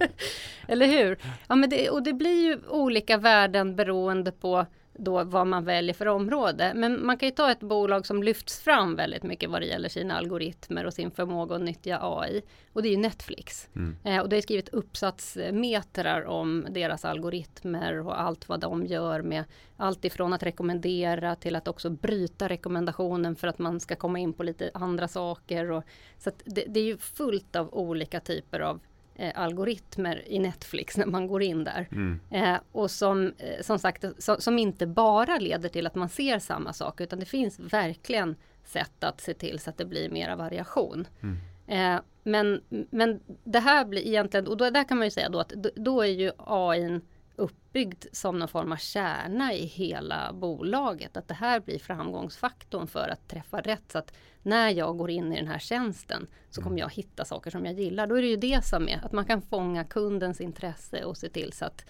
[0.68, 1.18] Eller hur?
[1.48, 4.66] Ja, men det, och det blir ju olika värden beroende på
[4.98, 6.72] då vad man väljer för område.
[6.74, 9.88] Men man kan ju ta ett bolag som lyfts fram väldigt mycket vad det gäller
[9.88, 12.42] sina algoritmer och sin förmåga att nyttja AI.
[12.72, 13.68] Och det är ju Netflix.
[13.76, 13.96] Mm.
[14.04, 19.44] Eh, och det är skrivit uppsatsmetrar om deras algoritmer och allt vad de gör med
[19.76, 24.32] allt ifrån att rekommendera till att också bryta rekommendationen för att man ska komma in
[24.32, 25.70] på lite andra saker.
[25.70, 25.84] Och,
[26.18, 28.80] så det, det är ju fullt av olika typer av
[29.18, 31.88] eh, algoritmer i Netflix när man går in där.
[31.92, 32.20] Mm.
[32.30, 36.38] Eh, och som, eh, som sagt, so, som inte bara leder till att man ser
[36.38, 40.36] samma sak utan det finns verkligen sätt att se till så att det blir mera
[40.36, 41.06] variation.
[41.22, 41.36] Mm.
[41.66, 45.40] Eh, men, men det här blir egentligen, och då, där kan man ju säga då
[45.40, 47.00] att då, då är ju AI
[47.36, 51.16] uppbyggd som någon form av kärna i hela bolaget.
[51.16, 53.92] Att det här blir framgångsfaktorn för att träffa rätt.
[53.92, 57.50] Så att när jag går in i den här tjänsten så kommer jag hitta saker
[57.50, 58.06] som jag gillar.
[58.06, 61.28] Då är det ju det som är att man kan fånga kundens intresse och se
[61.28, 61.84] till så att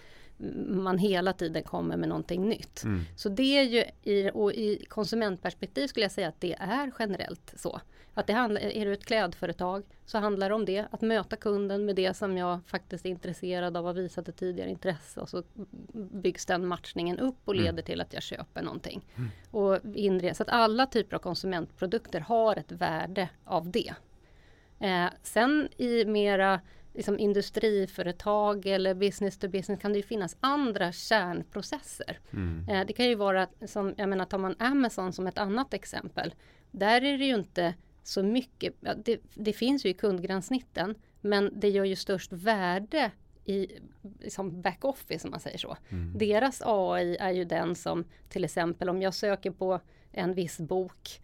[0.68, 2.84] man hela tiden kommer med någonting nytt.
[2.84, 3.04] Mm.
[3.16, 3.62] Så det är
[4.04, 7.80] ju och i konsumentperspektiv skulle jag säga att det är generellt så.
[8.18, 11.84] Att det handlar, är du ett klädföretag så handlar det om det, att möta kunden
[11.84, 15.42] med det som jag faktiskt är intresserad av, har visat ett tidigare intresse och så
[15.92, 17.64] byggs den matchningen upp och mm.
[17.64, 17.84] leder mm.
[17.84, 19.06] till att jag köper någonting.
[19.16, 19.30] Mm.
[19.50, 23.94] Och inre, så att alla typer av konsumentprodukter har ett värde av det.
[24.80, 26.60] Eh, sen i mera
[26.94, 32.18] liksom industriföretag eller business to business kan det ju finnas andra kärnprocesser.
[32.32, 32.68] Mm.
[32.68, 36.34] Eh, det kan ju vara, som, jag menar tar man Amazon som ett annat exempel.
[36.70, 37.74] Där är det ju inte
[38.08, 43.10] så mycket, ja, det, det, finns ju i kundgränssnitten men det gör ju störst värde
[43.44, 43.66] i
[44.20, 45.76] liksom backoffice om man säger så.
[45.88, 46.18] Mm.
[46.18, 49.80] Deras AI är ju den som till exempel om jag söker på
[50.12, 51.20] en viss bok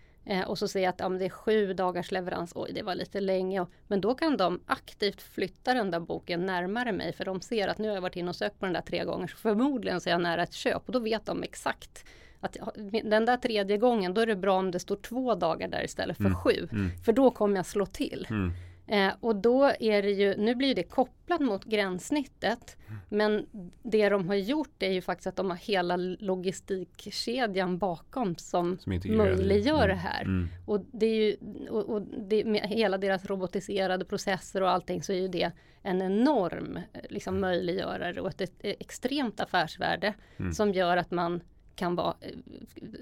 [0.46, 3.20] och så säger jag att ja, det är sju dagars leverans, oj det var lite
[3.20, 3.66] länge.
[3.86, 7.78] Men då kan de aktivt flytta den där boken närmare mig för de ser att
[7.78, 10.08] nu har jag varit inne och sökt på den där tre gånger så förmodligen så
[10.08, 12.04] är jag nära ett köp och då vet de exakt
[12.40, 12.56] att
[13.04, 16.16] den där tredje gången då är det bra om det står två dagar där istället
[16.16, 16.36] för mm.
[16.36, 16.68] sju.
[16.72, 16.90] Mm.
[17.04, 18.26] För då kommer jag slå till.
[18.30, 18.52] Mm.
[18.86, 22.76] Eh, och då är det ju, nu blir det kopplat mot gränssnittet.
[22.86, 23.00] Mm.
[23.08, 23.46] Men
[23.82, 29.00] det de har gjort är ju faktiskt att de har hela logistikkedjan bakom som, som
[29.06, 30.22] möjliggör det här.
[30.22, 30.48] Mm.
[30.66, 31.36] Och det är ju,
[31.70, 36.02] och, och det, med hela deras robotiserade processer och allting så är ju det en
[36.02, 36.78] enorm
[37.10, 40.52] liksom, möjliggörare och ett, ett extremt affärsvärde mm.
[40.52, 41.40] som gör att man
[41.74, 42.14] kan vara,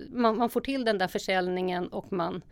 [0.08, 2.42] man, man, får till den där försäljningen och man eh,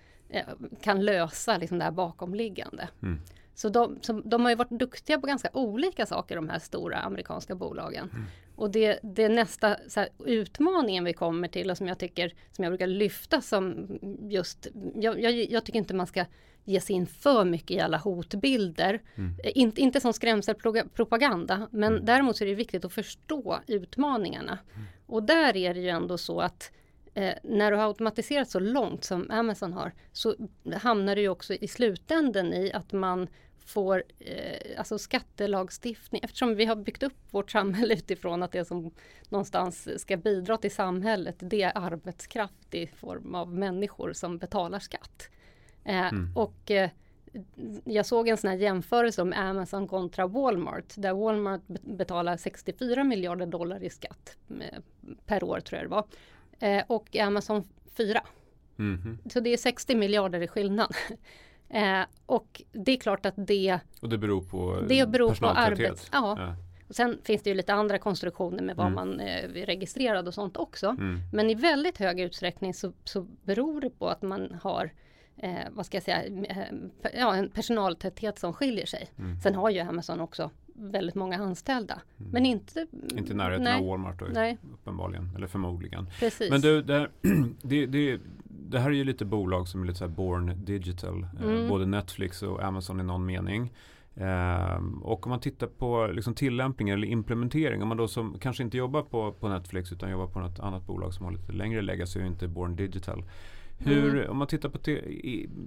[0.82, 2.88] kan lösa liksom det här bakomliggande.
[3.02, 3.20] Mm.
[3.54, 6.96] Så, de, så de har ju varit duktiga på ganska olika saker de här stora
[6.96, 8.10] amerikanska bolagen.
[8.12, 8.24] Mm.
[8.56, 12.70] Och det, det nästa här, utmaningen vi kommer till och som jag tycker, som jag
[12.70, 13.88] brukar lyfta som
[14.20, 16.24] just, jag, jag, jag tycker inte man ska
[16.64, 19.02] ge sig in för mycket i alla hotbilder.
[19.14, 19.34] Mm.
[19.44, 22.04] Eh, In, inte som skrämselpropaganda, men mm.
[22.04, 24.58] däremot är det viktigt att förstå utmaningarna.
[24.74, 24.86] Mm.
[25.06, 26.72] Och där är det ju ändå så att
[27.14, 30.34] eh, när du har automatiserat så långt som Amazon har så
[30.76, 33.28] hamnar du också i slutänden i att man
[33.66, 38.90] får eh, alltså skattelagstiftning eftersom vi har byggt upp vårt samhälle utifrån att det som
[39.28, 45.28] någonstans ska bidra till samhället det är arbetskraft i form av människor som betalar skatt.
[45.84, 46.36] Eh, mm.
[46.36, 46.90] Och eh,
[47.84, 53.46] jag såg en sån här jämförelse om Amazon kontra Walmart där Walmart betalar 64 miljarder
[53.46, 54.78] dollar i skatt eh,
[55.26, 56.04] per år tror jag det var.
[56.60, 57.64] Eh, och Amazon
[57.96, 58.20] 4.
[58.78, 59.18] Mm.
[59.32, 60.94] Så det är 60 miljarder i skillnad.
[61.72, 66.08] Eh, och det är klart att det Och det beror på Det beror på arbets...
[66.12, 66.36] Ja.
[66.38, 66.56] ja.
[66.88, 68.94] Och sen finns det ju lite andra konstruktioner med vad mm.
[68.94, 70.86] man eh, är registrerad och sånt också.
[70.86, 71.20] Mm.
[71.32, 74.92] Men i väldigt hög utsträckning så, så beror det på att man har
[75.36, 76.64] eh, vad ska jag säga, eh,
[77.14, 79.10] ja, en personaltäthet som skiljer sig.
[79.18, 79.40] Mm.
[79.40, 82.00] Sen har ju Amazon också väldigt många anställda.
[82.18, 82.32] Mm.
[82.32, 82.86] Men inte...
[83.16, 84.58] Inte i närheten nej, av Walmart då, nej.
[84.72, 85.30] uppenbarligen.
[85.36, 86.06] Eller förmodligen.
[86.20, 86.50] Precis.
[86.50, 87.08] Men du, det,
[87.62, 91.26] det, det, det här är ju lite bolag som är lite så här born digital.
[91.38, 91.62] Eh, mm.
[91.62, 93.72] Eh, både Netflix och Amazon i någon mening.
[94.14, 97.82] Eh, och om man tittar på liksom tillämpningar eller implementering.
[97.82, 100.86] Om man då som kanske inte jobbar på, på Netflix utan jobbar på något annat
[100.86, 103.24] bolag som har lite längre legacy och inte born digital.
[103.78, 104.30] Hur, mm.
[104.30, 104.78] Om man tittar på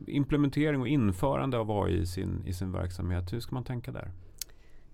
[0.08, 4.12] implementering och införande av AI i sin, i sin verksamhet, hur ska man tänka där?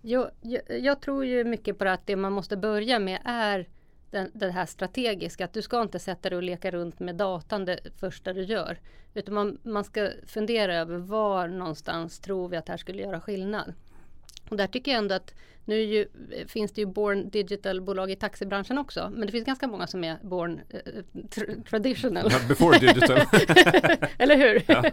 [0.01, 3.67] Jag, jag, jag, tror ju mycket på att det man måste börja med är
[4.12, 5.45] den, det här strategiska.
[5.45, 8.79] Att du ska inte sätta dig och leka runt med datan det första du gör.
[9.13, 13.21] Utan man, man ska fundera över var någonstans tror vi att det här skulle göra
[13.21, 13.73] skillnad.
[14.49, 15.33] Och där tycker jag ändå att
[15.69, 16.07] nu ju,
[16.47, 19.09] finns det ju Born Digital-bolag i taxibranschen också.
[19.13, 20.62] Men det finns ganska många som är Born
[21.29, 22.31] tr traditional.
[22.47, 23.17] Before digital.
[24.17, 24.63] Eller hur?
[24.67, 24.83] Ja.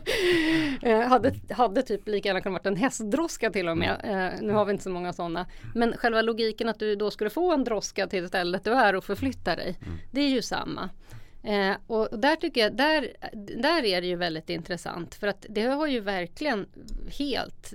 [0.87, 4.01] uh, hade, hade typ lika gärna kunnat vara en hästdroska till och med.
[4.05, 5.47] Uh, nu har vi inte så många sådana.
[5.75, 9.05] Men själva logiken att du då skulle få en droska till stället du är och
[9.05, 9.79] förflytta dig.
[9.87, 9.99] Mm.
[10.11, 10.91] Det är ju samma.
[11.47, 13.13] Eh, och där tycker jag, där,
[13.63, 16.67] där är det ju väldigt intressant för att det har ju verkligen
[17.19, 17.75] helt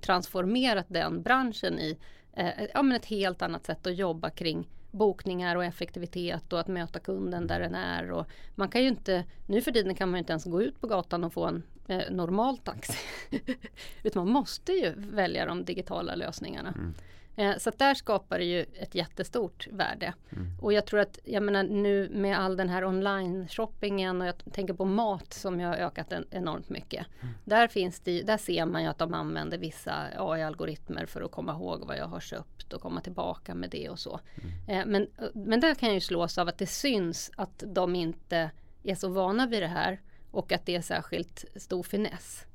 [0.00, 1.98] transformerat den branschen i
[2.32, 6.68] eh, ja, men ett helt annat sätt att jobba kring bokningar och effektivitet och att
[6.68, 8.10] möta kunden där den är.
[8.10, 10.86] Och man kan ju inte, nu för tiden kan man inte ens gå ut på
[10.86, 12.98] gatan och få en eh, normal taxi.
[14.02, 16.68] Utan man måste ju välja de digitala lösningarna.
[16.68, 16.94] Mm.
[17.36, 20.14] Eh, så där skapar det ju ett jättestort värde.
[20.30, 20.46] Mm.
[20.60, 24.74] Och jag tror att, jag menar nu med all den här online-shoppingen och jag tänker
[24.74, 27.06] på mat som ju har ökat en, enormt mycket.
[27.22, 27.34] Mm.
[27.44, 31.52] Där, finns det, där ser man ju att de använder vissa AI-algoritmer för att komma
[31.52, 34.20] ihåg vad jag har köpt och komma tillbaka med det och så.
[34.66, 34.80] Mm.
[34.80, 38.50] Eh, men, men där kan jag ju slås av att det syns att de inte
[38.82, 42.46] är så vana vid det här och att det är särskilt stor finess.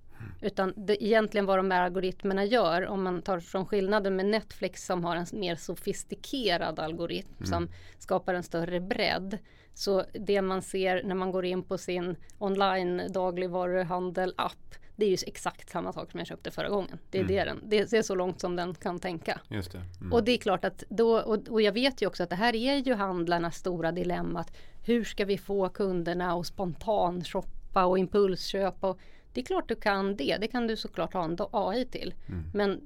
[0.42, 4.86] Utan det, egentligen vad de här algoritmerna gör, om man tar från skillnaden med Netflix
[4.86, 7.46] som har en mer sofistikerad algoritm mm.
[7.46, 9.38] som skapar en större bredd.
[9.74, 15.10] Så det man ser när man går in på sin online dagligvaruhandel app det är
[15.10, 17.00] ju exakt samma sak som jag köpte förra gången.
[17.10, 17.36] Det är, mm.
[17.36, 19.42] det, den, det är så långt som den kan tänka.
[19.48, 19.82] Just det.
[20.02, 20.14] Mm.
[20.14, 22.56] Och det är klart att då, och, och, jag vet ju också att det här
[22.56, 24.46] är ju handlarnas stora dilemma.
[24.86, 28.90] Hur ska vi få kunderna att spontan shoppa och impulsköpa?
[28.90, 29.00] Och
[29.40, 30.38] det är klart du kan det.
[30.38, 32.14] Det kan du såklart ha en AI till.
[32.28, 32.44] Mm.
[32.54, 32.82] Men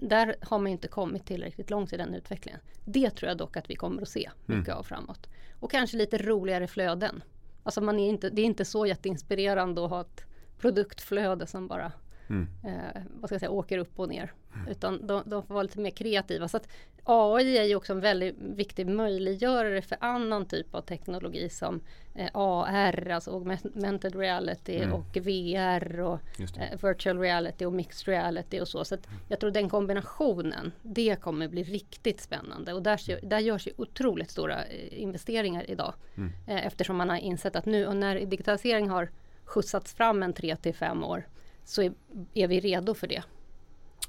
[0.00, 2.60] där har man inte kommit tillräckligt långt i den utvecklingen.
[2.84, 4.78] Det tror jag dock att vi kommer att se mycket mm.
[4.78, 5.28] av framåt.
[5.60, 7.22] Och kanske lite roligare flöden.
[7.62, 10.24] Alltså man är inte, det är inte så jätteinspirerande att ha ett
[10.58, 11.92] produktflöde som bara
[12.30, 12.48] mm.
[12.64, 14.32] eh, vad ska jag säga, åker upp och ner.
[14.54, 14.68] Mm.
[14.68, 16.48] Utan de, de, får vara lite mer kreativa.
[16.48, 16.68] Så att
[17.04, 21.80] AI är ju också en väldigt viktig möjliggörare för annan typ av teknologi som
[22.14, 24.92] eh, AR, alltså augmented reality mm.
[24.92, 28.84] och VR och eh, virtual reality och mixed reality och så.
[28.84, 28.96] Så
[29.28, 34.30] jag tror den kombinationen, det kommer bli riktigt spännande och där, där görs ju otroligt
[34.30, 35.94] stora eh, investeringar idag.
[36.16, 36.30] Mm.
[36.46, 39.10] Eftersom man har insett att nu och när digitalisering har
[39.44, 41.26] skjutsats fram en tre till fem år
[41.70, 41.92] så är,
[42.34, 43.22] är vi redo för det.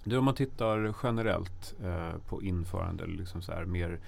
[0.03, 3.99] Du, om man tittar generellt eh, på införande, liksom så här, mer,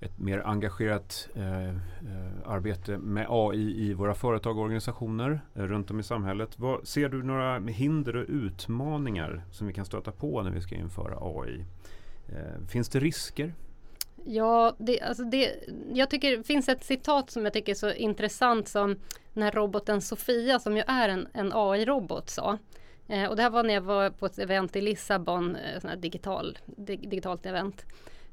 [0.00, 1.74] ett mer engagerat eh, eh
[2.44, 6.58] arbete med AI i våra företag och organisationer eh, runt om i samhället.
[6.58, 10.74] Vad, ser du några hinder och utmaningar som vi kan stöta på när vi ska
[10.74, 11.64] införa AI?
[12.28, 13.54] Eh, finns det risker?
[14.26, 15.54] Ja, det, alltså det,
[15.92, 18.96] jag tycker det finns ett citat som jag tycker är så intressant som
[19.32, 22.58] när roboten Sofia som ju är en, en AI-robot sa.
[23.08, 26.00] Eh, och det här var när jag var på ett event i Lissabon, eh, sån
[26.00, 27.84] digital, dig, digitalt event.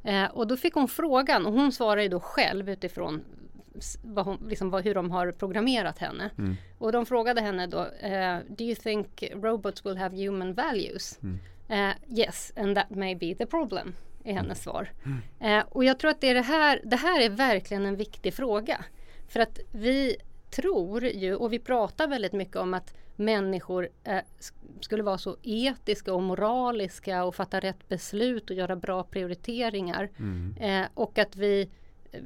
[0.04, 3.24] Eh, och då fick hon frågan och hon svarade ju då själv utifrån
[4.04, 6.30] vad hon, liksom vad, hur de har programmerat henne.
[6.38, 6.56] Mm.
[6.78, 11.20] Och de frågade henne då, uh, Do you think robots will have human values?
[11.24, 11.40] Mm.
[11.70, 13.94] Uh, yes, and that may be the problem,
[14.26, 14.56] är hennes mm.
[14.56, 14.92] svar.
[15.44, 18.34] Uh, och jag tror att det, är det, här, det här är verkligen en viktig
[18.34, 18.86] fråga.
[19.28, 20.16] För att vi
[20.52, 24.22] tror ju, och vi pratar väldigt mycket om att människor eh,
[24.82, 30.10] skulle vara så etiska och moraliska och fatta rätt beslut och göra bra prioriteringar.
[30.20, 30.56] Mm.
[30.60, 31.70] Eh, och att vi
[32.12, 32.22] eh,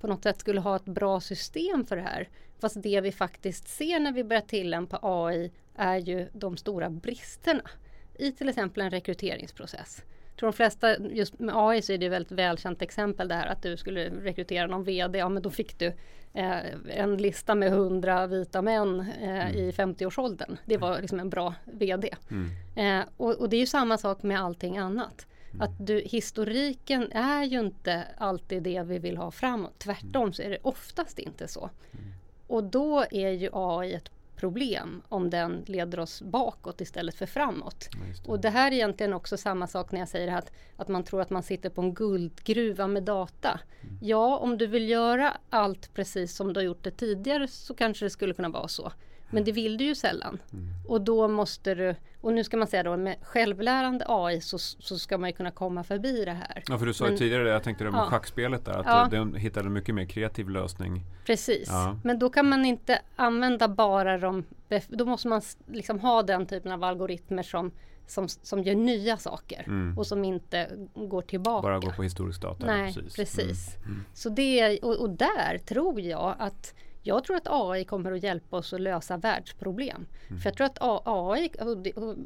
[0.00, 2.28] på något sätt skulle ha ett bra system för det här.
[2.60, 7.70] Fast det vi faktiskt ser när vi börjar tillämpa AI är ju de stora bristerna
[8.14, 10.02] i till exempel en rekryteringsprocess
[10.42, 13.46] tror de flesta, just med AI så är det ett väldigt välkänt exempel det här
[13.46, 15.86] att du skulle rekrytera någon VD, ja men då fick du
[16.32, 19.54] eh, en lista med hundra vita män eh, mm.
[19.54, 20.56] i 50-årsåldern.
[20.64, 22.14] Det var liksom en bra VD.
[22.30, 22.50] Mm.
[22.76, 25.26] Eh, och, och, det är ju samma sak med allting annat.
[25.50, 25.60] Mm.
[25.60, 29.78] Att du, historiken är ju inte alltid det vi vill ha framåt.
[29.78, 31.70] Tvärtom så är det oftast inte så.
[31.92, 32.04] Mm.
[32.46, 34.10] Och då är ju AI ett
[34.42, 37.88] problem om den leder oss bakåt istället för framåt.
[37.92, 38.28] Det.
[38.28, 41.20] Och det här är egentligen också samma sak när jag säger att, att man tror
[41.20, 43.60] att man sitter på en guldgruva med data.
[43.82, 43.98] Mm.
[44.02, 48.06] Ja, om du vill göra allt precis som du har gjort det tidigare så kanske
[48.06, 48.92] det skulle kunna vara så.
[49.32, 50.38] Men det vill du ju sällan.
[50.52, 50.68] Mm.
[50.86, 54.98] Och då måste du, och nu ska man säga då med självlärande AI så, så
[54.98, 56.62] ska man ju kunna komma förbi det här.
[56.66, 58.06] Ja för du sa ju tidigare, jag tänkte det med ja.
[58.06, 59.08] schackspelet där, att ja.
[59.10, 61.04] den hittade en mycket mer kreativ lösning.
[61.26, 61.96] Precis, ja.
[62.04, 64.44] men då kan man inte använda bara de,
[64.88, 67.72] då måste man liksom ha den typen av algoritmer som
[68.06, 69.98] som, som gör nya saker mm.
[69.98, 71.62] och som inte går tillbaka.
[71.62, 72.66] Bara går på historisk data.
[72.66, 73.16] Nej, precis.
[73.16, 73.76] precis.
[73.76, 73.90] Mm.
[73.90, 74.04] Mm.
[74.14, 78.56] Så det, och, och, där tror jag att jag tror att AI kommer att hjälpa
[78.56, 80.06] oss att lösa världsproblem.
[80.28, 80.40] Mm.
[80.40, 81.50] För jag tror att AI,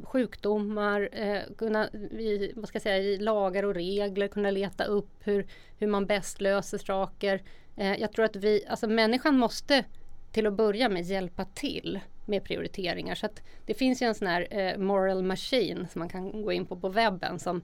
[0.03, 5.09] sjukdomar, eh, kunna, i, vad ska jag säga, i lagar och regler kunna leta upp
[5.19, 7.41] hur, hur man bäst löser saker.
[7.75, 9.85] Eh, jag tror att vi, alltså människan måste
[10.31, 13.15] till att börja med hjälpa till med prioriteringar.
[13.15, 13.27] Så
[13.65, 16.75] det finns ju en sån här eh, moral machine som man kan gå in på
[16.75, 17.61] på webben som,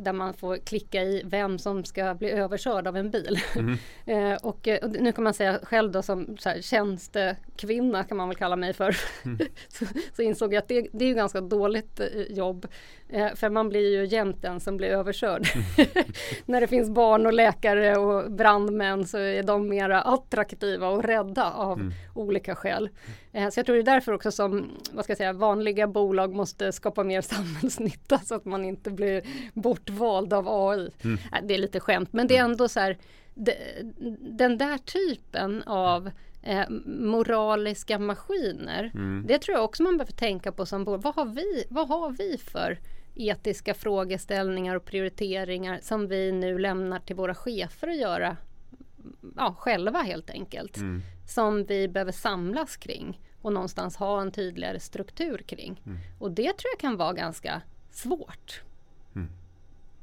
[0.00, 3.38] där man får klicka i vem som ska bli överkörd av en bil.
[3.56, 3.76] Mm.
[4.32, 8.28] eh, och, och, nu kan man säga själv då som så här, tjänstekvinna kan man
[8.28, 8.96] väl kalla mig för.
[9.24, 9.38] Mm.
[9.68, 9.84] så,
[10.16, 12.66] så, insåg jag att det, det är ju ganska dåligt eh, jobb.
[13.08, 15.46] Eh, för man blir ju jämt den som blir överkörd.
[15.54, 15.88] Mm.
[16.46, 21.52] När det finns barn och läkare och brandmän så är de mera attraktiva och rädda
[21.52, 21.92] av mm.
[22.14, 22.88] olika skäl.
[23.32, 26.34] Eh, så jag tror det är därför också som vad ska jag säga, vanliga bolag
[26.34, 29.22] måste skapa mer samhällsnytta så att man inte blir
[29.64, 30.90] bortvald av AI.
[31.04, 31.18] Mm.
[31.32, 32.50] Äh, det är lite skämt men det är mm.
[32.50, 32.98] ändå så här
[34.20, 36.10] den där typen av
[36.42, 38.90] eh, moraliska maskiner.
[38.94, 39.24] Mm.
[39.26, 41.02] Det tror jag också man behöver tänka på som bolag.
[41.02, 42.78] Vad har vi, vad har vi för
[43.14, 48.36] etiska frågeställningar och prioriteringar som vi nu lämnar till våra chefer att göra
[49.36, 50.76] ja, själva helt enkelt.
[50.76, 51.02] Mm.
[51.28, 55.82] Som vi behöver samlas kring och någonstans ha en tydligare struktur kring.
[55.86, 55.98] Mm.
[56.18, 58.62] Och det tror jag kan vara ganska svårt.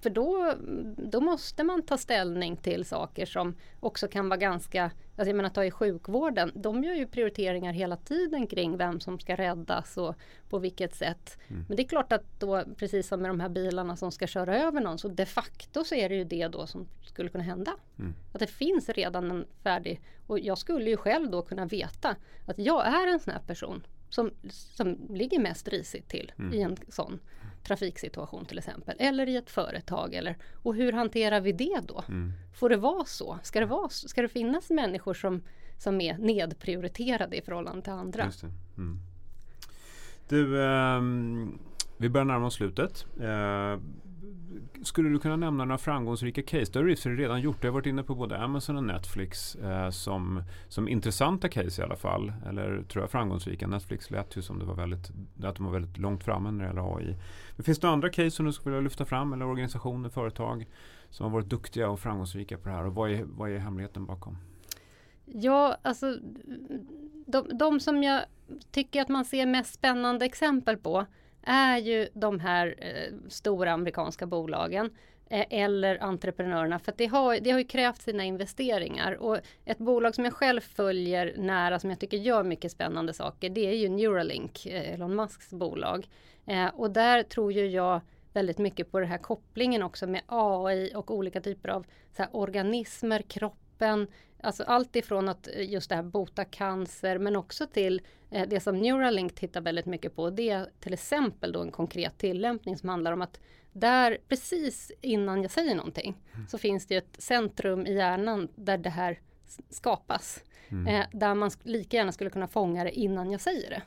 [0.02, 0.54] För då,
[0.98, 5.50] då måste man ta ställning till saker som också kan vara ganska, alltså jag menar
[5.50, 10.16] ta i sjukvården, de gör ju prioriteringar hela tiden kring vem som ska räddas och
[10.50, 11.38] på vilket sätt.
[11.48, 11.66] Mm.
[11.68, 14.58] Men det är klart att då, precis som med de här bilarna som ska köra
[14.62, 17.72] över någon, så de facto så är det ju det då som skulle kunna hända.
[18.00, 18.14] Mm.
[18.34, 22.60] Att det finns redan en färdig, och jag skulle ju själv då kunna veta att
[22.60, 26.54] jag är en sån här person som, som ligger mest risigt till mm.
[26.54, 27.20] i en sån
[27.64, 28.96] trafiksituation till exempel.
[29.00, 30.14] Eller i ett företag.
[30.14, 32.04] Eller, och hur hanterar vi det då?
[32.08, 32.34] Mm.
[32.54, 33.40] Får det vara så?
[33.44, 35.42] Ska det, vara, ska det finnas människor som,
[35.78, 38.26] som är nedprioriterade i förhållande till andra?
[38.42, 38.48] Det.
[38.78, 39.00] Mm.
[40.30, 41.02] Du, eh,
[41.98, 43.06] vi börjar närma oss slutet.
[43.20, 43.80] Eh,
[44.84, 46.72] skulle du kunna nämna några framgångsrika case?
[46.74, 47.62] Det har du redan gjort.
[47.62, 51.86] Du har varit inne på både Amazon och Netflix eh, som, som intressanta case i
[51.86, 52.34] alla fall.
[52.46, 53.68] Eller tror jag framgångsrika.
[53.68, 55.12] Netflix lät ju som det var väldigt,
[55.44, 57.16] att de var väldigt långt framme när det gäller AI.
[57.56, 59.34] Men finns det andra case som du skulle vilja lyfta fram?
[59.34, 60.68] Eller organisationer, företag
[61.10, 62.86] som har varit duktiga och framgångsrika på det här?
[62.86, 64.38] Och vad är, vad är hemligheten bakom?
[65.26, 66.18] Ja, alltså
[67.26, 68.22] de, de som jag
[68.72, 71.06] tycker att man ser mest spännande exempel på
[71.44, 74.90] är ju de här eh, stora amerikanska bolagen
[75.30, 80.16] eh, eller entreprenörerna för det har, det har ju krävt sina investeringar och ett bolag
[80.16, 83.90] som jag själv följer nära som jag tycker gör mycket spännande saker det är ju
[83.90, 86.08] Neuralink, eh, Elon Musks bolag.
[86.46, 88.02] Eh, och där tror ju jag
[88.34, 91.86] väldigt mycket på den här kopplingen också med AI och olika typer av
[92.16, 94.08] så här, organismer, kroppen,
[94.44, 98.60] Alltså allt ifrån att eh, just det här bota cancer men också till eh, det
[98.60, 100.30] som Neuralink tittar väldigt mycket på.
[100.30, 103.40] Det är till exempel då en konkret tillämpning som handlar om att
[103.74, 106.48] där precis innan jag säger någonting mm.
[106.48, 109.20] så finns det ett centrum i hjärnan där det här
[109.70, 110.44] skapas.
[110.70, 110.88] Mm.
[110.88, 113.82] Eh, där man lika gärna skulle kunna fånga det innan jag säger det.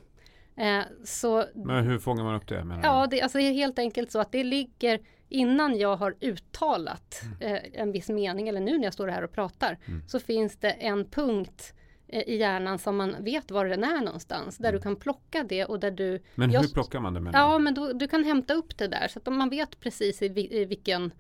[0.56, 2.80] Eh, så, Men hur fångar man upp det?
[2.82, 5.00] ja, det, alltså det är helt enkelt så att det ligger
[5.34, 7.54] innan jag har uttalat mm.
[7.54, 10.02] eh, en viss mening eller nu när jag står här och pratar mm.
[10.08, 11.74] så finns det en punkt
[12.08, 14.56] eh, i hjärnan som man vet var den är någonstans.
[14.58, 14.78] Där mm.
[14.78, 16.22] du kan plocka det och där du...
[16.34, 17.20] Men hur plockar man det?
[17.20, 17.38] Menar?
[17.38, 20.58] Ja, men då, du kan hämta upp det där så att man vet precis i,
[20.60, 21.12] i vilken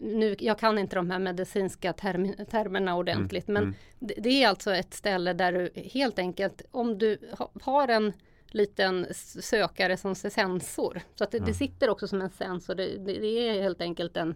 [0.00, 3.54] nu, jag kan inte de här medicinska term, termerna ordentligt mm.
[3.54, 3.74] men mm.
[3.98, 8.12] det, det, är alltså ett ställe där du helt enkelt om du ha, har en
[8.54, 9.06] liten
[9.40, 11.00] sökare som sensor.
[11.14, 11.48] Så att det, mm.
[11.48, 12.74] det sitter också som en sensor.
[12.74, 14.34] Det, det, det är helt enkelt en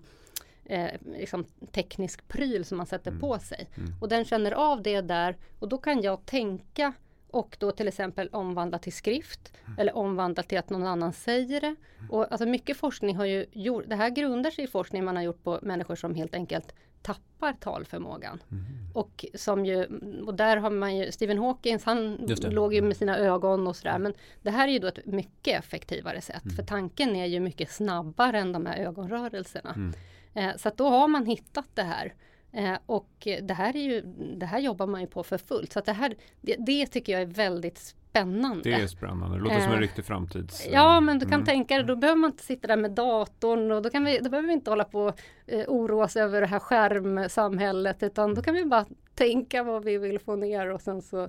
[0.65, 3.21] eh, liksom teknisk pryl som man sätter mm.
[3.21, 3.69] på sig.
[3.77, 3.91] Mm.
[4.01, 6.93] Och den känner av det där och då kan jag tänka
[7.31, 9.79] och då till exempel omvandla till skrift mm.
[9.79, 11.77] eller omvandla till att någon annan säger det.
[11.99, 12.11] Mm.
[12.11, 15.23] Och alltså mycket forskning har ju gjort, det här grundar sig i forskning man har
[15.23, 18.43] gjort på människor som helt enkelt tappar talförmågan.
[18.51, 18.65] Mm.
[18.95, 19.85] Och, som ju,
[20.27, 23.99] och där har man ju, Stephen Hawkins han låg ju med sina ögon och sådär.
[23.99, 26.45] Men det här är ju då ett mycket effektivare sätt.
[26.45, 26.57] Mm.
[26.57, 29.75] För tanken är ju mycket snabbare än de här ögonrörelserna.
[29.75, 29.95] Mm.
[30.35, 32.15] Eh, så att då har man hittat det här.
[32.53, 34.03] Eh, och det här, är ju,
[34.37, 35.73] det här jobbar man ju på för fullt.
[35.73, 38.61] Så att det, här, det, det tycker jag är väldigt spännande.
[38.63, 40.67] Det är spännande, det låter eh, som en eh, riktig framtids...
[40.71, 41.47] Ja, men du kan mm.
[41.47, 44.31] tänka dig, då behöver man inte sitta där med datorn och då, kan vi, då
[44.31, 48.43] behöver vi inte hålla på och eh, oroa sig över det här skärmsamhället utan då
[48.43, 51.23] kan vi bara tänka vad vi vill få ner och sen så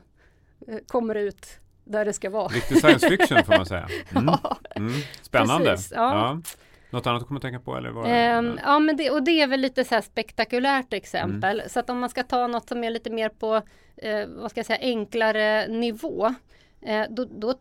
[0.68, 1.48] eh, kommer det ut
[1.84, 2.48] där det ska vara.
[2.48, 3.88] Riktig science fiction får man säga.
[4.16, 4.36] Mm.
[4.76, 4.94] mm.
[5.22, 5.72] Spännande.
[5.72, 6.16] Precis, ja.
[6.16, 6.42] ja.
[6.90, 7.76] Något annat att komma att tänka på?
[7.76, 8.38] Eller det?
[8.38, 11.60] Um, ja, men det, och det är väl lite så här spektakulärt exempel.
[11.60, 11.70] Mm.
[11.70, 13.56] Så att om man ska ta något som är lite mer på,
[13.98, 16.34] eh, vad ska jag säga, enklare nivå.
[16.82, 17.54] Eh, då, då,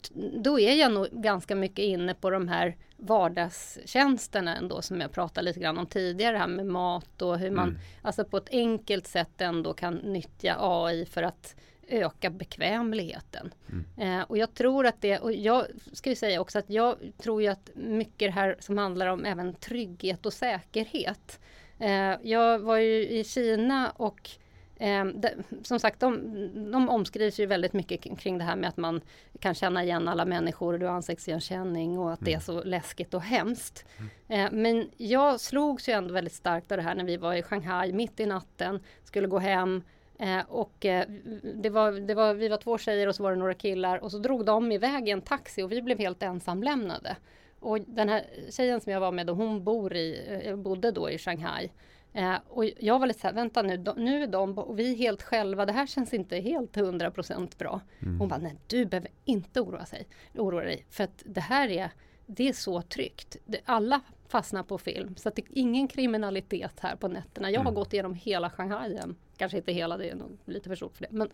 [0.42, 5.44] då, är jag nog ganska mycket inne på de här vardagstjänsterna ändå som jag pratade
[5.44, 7.80] lite grann om tidigare här med mat och hur man mm.
[8.02, 11.54] alltså på ett enkelt sätt ändå kan nyttja AI för att
[11.88, 13.54] öka bekvämligheten.
[13.68, 14.20] Mm.
[14.20, 17.42] Eh, och jag tror att det, och jag ska ju säga också att jag tror
[17.42, 21.40] ju att mycket här som handlar om även trygghet och säkerhet.
[21.78, 24.30] Eh, jag var ju i Kina och
[24.78, 28.76] Eh, det, som sagt, de, de omskrivs ju väldigt mycket kring det här med att
[28.76, 29.00] man
[29.40, 32.30] kan känna igen alla människor och du har ansiktsigenkänning och att mm.
[32.30, 33.84] det är så läskigt och hemskt.
[33.98, 34.46] Mm.
[34.46, 37.42] Eh, men jag slogs ju ändå väldigt starkt av det här när vi var i
[37.42, 39.82] Shanghai mitt i natten, skulle gå hem
[40.18, 41.08] Eh, och eh,
[41.54, 44.10] det var, det var, vi var två tjejer och så var det några killar och
[44.10, 47.16] så drog de iväg i en taxi och vi blev helt ensamlämnade.
[47.60, 51.10] Och den här tjejen som jag var med då, hon bor i, eh, bodde då
[51.10, 51.70] i Shanghai.
[52.12, 54.92] Eh, och jag var lite så här, vänta nu, de, nu är de och vi
[54.92, 57.80] är helt själva, det här känns inte helt hundra procent bra.
[58.00, 58.18] Mm.
[58.20, 61.90] Hon bara, nej du behöver inte oroa, sig, oroa dig för att det här är,
[62.26, 63.36] det är så tryggt.
[63.44, 67.50] Det, alla fastnar på film så att det är ingen kriminalitet här på nätterna.
[67.50, 67.74] Jag har mm.
[67.74, 68.98] gått igenom hela Shanghai
[69.36, 71.12] Kanske inte hela, det är nog lite för stort för det.
[71.12, 71.28] Men,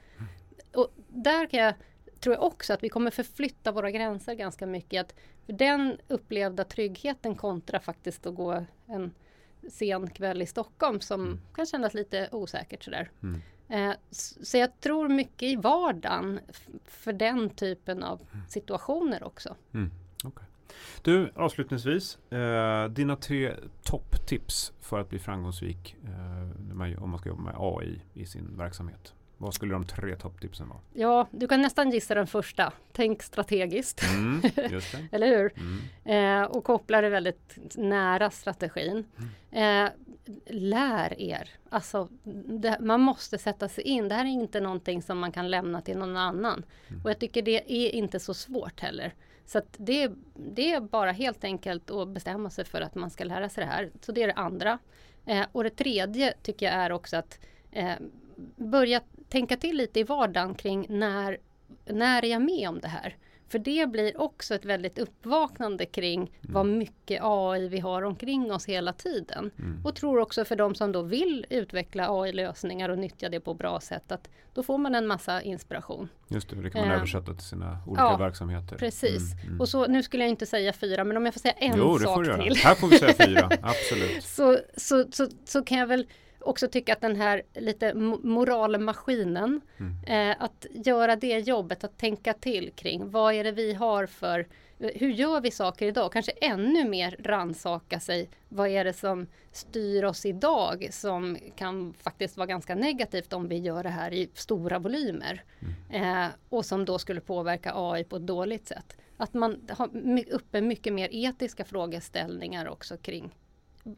[0.75, 1.75] och där kan jag,
[2.20, 5.01] tror jag också att vi kommer förflytta våra gränser ganska mycket.
[5.01, 5.14] Att
[5.47, 9.14] den upplevda tryggheten kontra faktiskt att gå en
[9.71, 11.41] sen kväll i Stockholm som mm.
[11.55, 13.11] kan kännas lite osäkert sådär.
[13.23, 13.41] Mm.
[13.69, 16.41] Eh, så jag tror mycket i vardagen
[16.85, 18.47] för den typen av mm.
[18.49, 19.57] situationer också.
[19.75, 19.91] Mm.
[20.25, 20.45] Okay.
[21.03, 27.43] Du, avslutningsvis, eh, dina tre topptips för att bli framgångsrik eh, om man ska jobba
[27.43, 29.15] med AI i sin verksamhet.
[29.45, 30.79] Vad skulle de tre topptipsen vara?
[30.93, 32.73] Ja, du kan nästan gissa den första.
[32.93, 34.03] Tänk strategiskt.
[34.03, 34.43] Mm,
[35.13, 35.53] Eller hur?
[35.57, 36.43] Mm.
[36.43, 39.05] Eh, och koppla det väldigt nära strategin.
[39.51, 39.87] Mm.
[39.87, 39.93] Eh,
[40.47, 41.51] lär er.
[41.69, 42.09] Alltså,
[42.61, 44.09] det, man måste sätta sig in.
[44.09, 46.65] Det här är inte någonting som man kan lämna till någon annan.
[46.89, 47.03] Mm.
[47.03, 49.15] Och jag tycker det är inte så svårt heller.
[49.47, 53.49] Så det, det är bara helt enkelt att bestämma sig för att man ska lära
[53.49, 53.91] sig det här.
[54.01, 54.79] Så det är det andra.
[55.27, 57.39] Eh, och det tredje tycker jag är också att
[57.71, 57.95] eh,
[58.57, 61.39] börja tänka till lite i vardagen kring när,
[61.85, 63.16] när är jag med om det här?
[63.49, 66.55] För det blir också ett väldigt uppvaknande kring mm.
[66.55, 69.51] vad mycket AI vi har omkring oss hela tiden.
[69.59, 69.81] Mm.
[69.85, 73.81] Och tror också för de som då vill utveckla AI-lösningar och nyttja det på bra
[73.81, 76.09] sätt att då får man en massa inspiration.
[76.29, 78.77] Just det, det kan man eh, översätta till sina olika ja, verksamheter.
[78.77, 79.33] Precis.
[79.33, 81.55] Mm, mm, och så, nu skulle jag inte säga fyra, men om jag får säga
[81.55, 82.57] en jo, sak till.
[82.57, 84.25] Här får vi säga fyra, absolut.
[84.25, 86.07] så, så, så, så kan jag väl
[86.45, 90.31] också tycka att den här lite moralmaskinen, mm.
[90.31, 94.47] eh, att göra det jobbet, att tänka till kring vad är det vi har för,
[94.79, 96.13] hur gör vi saker idag?
[96.13, 102.37] Kanske ännu mer ransaka sig, vad är det som styr oss idag som kan faktiskt
[102.37, 105.45] vara ganska negativt om vi gör det här i stora volymer
[105.91, 106.25] mm.
[106.25, 108.97] eh, och som då skulle påverka AI på ett dåligt sätt.
[109.17, 109.89] Att man har
[110.31, 113.31] uppe mycket mer etiska frågeställningar också kring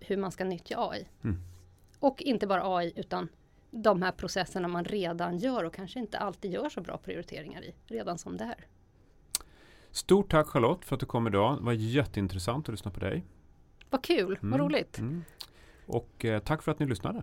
[0.00, 1.08] hur man ska nyttja AI.
[1.24, 1.36] Mm.
[2.00, 3.28] Och inte bara AI utan
[3.70, 7.74] de här processerna man redan gör och kanske inte alltid gör så bra prioriteringar i,
[7.86, 8.66] redan som det är.
[9.90, 11.58] Stort tack Charlotte för att du kom idag.
[11.58, 13.24] Det var jätteintressant att lyssna på dig.
[13.90, 14.50] Vad kul, mm.
[14.50, 14.98] vad roligt.
[14.98, 15.24] Mm.
[15.86, 17.22] Och eh, tack för att ni lyssnade.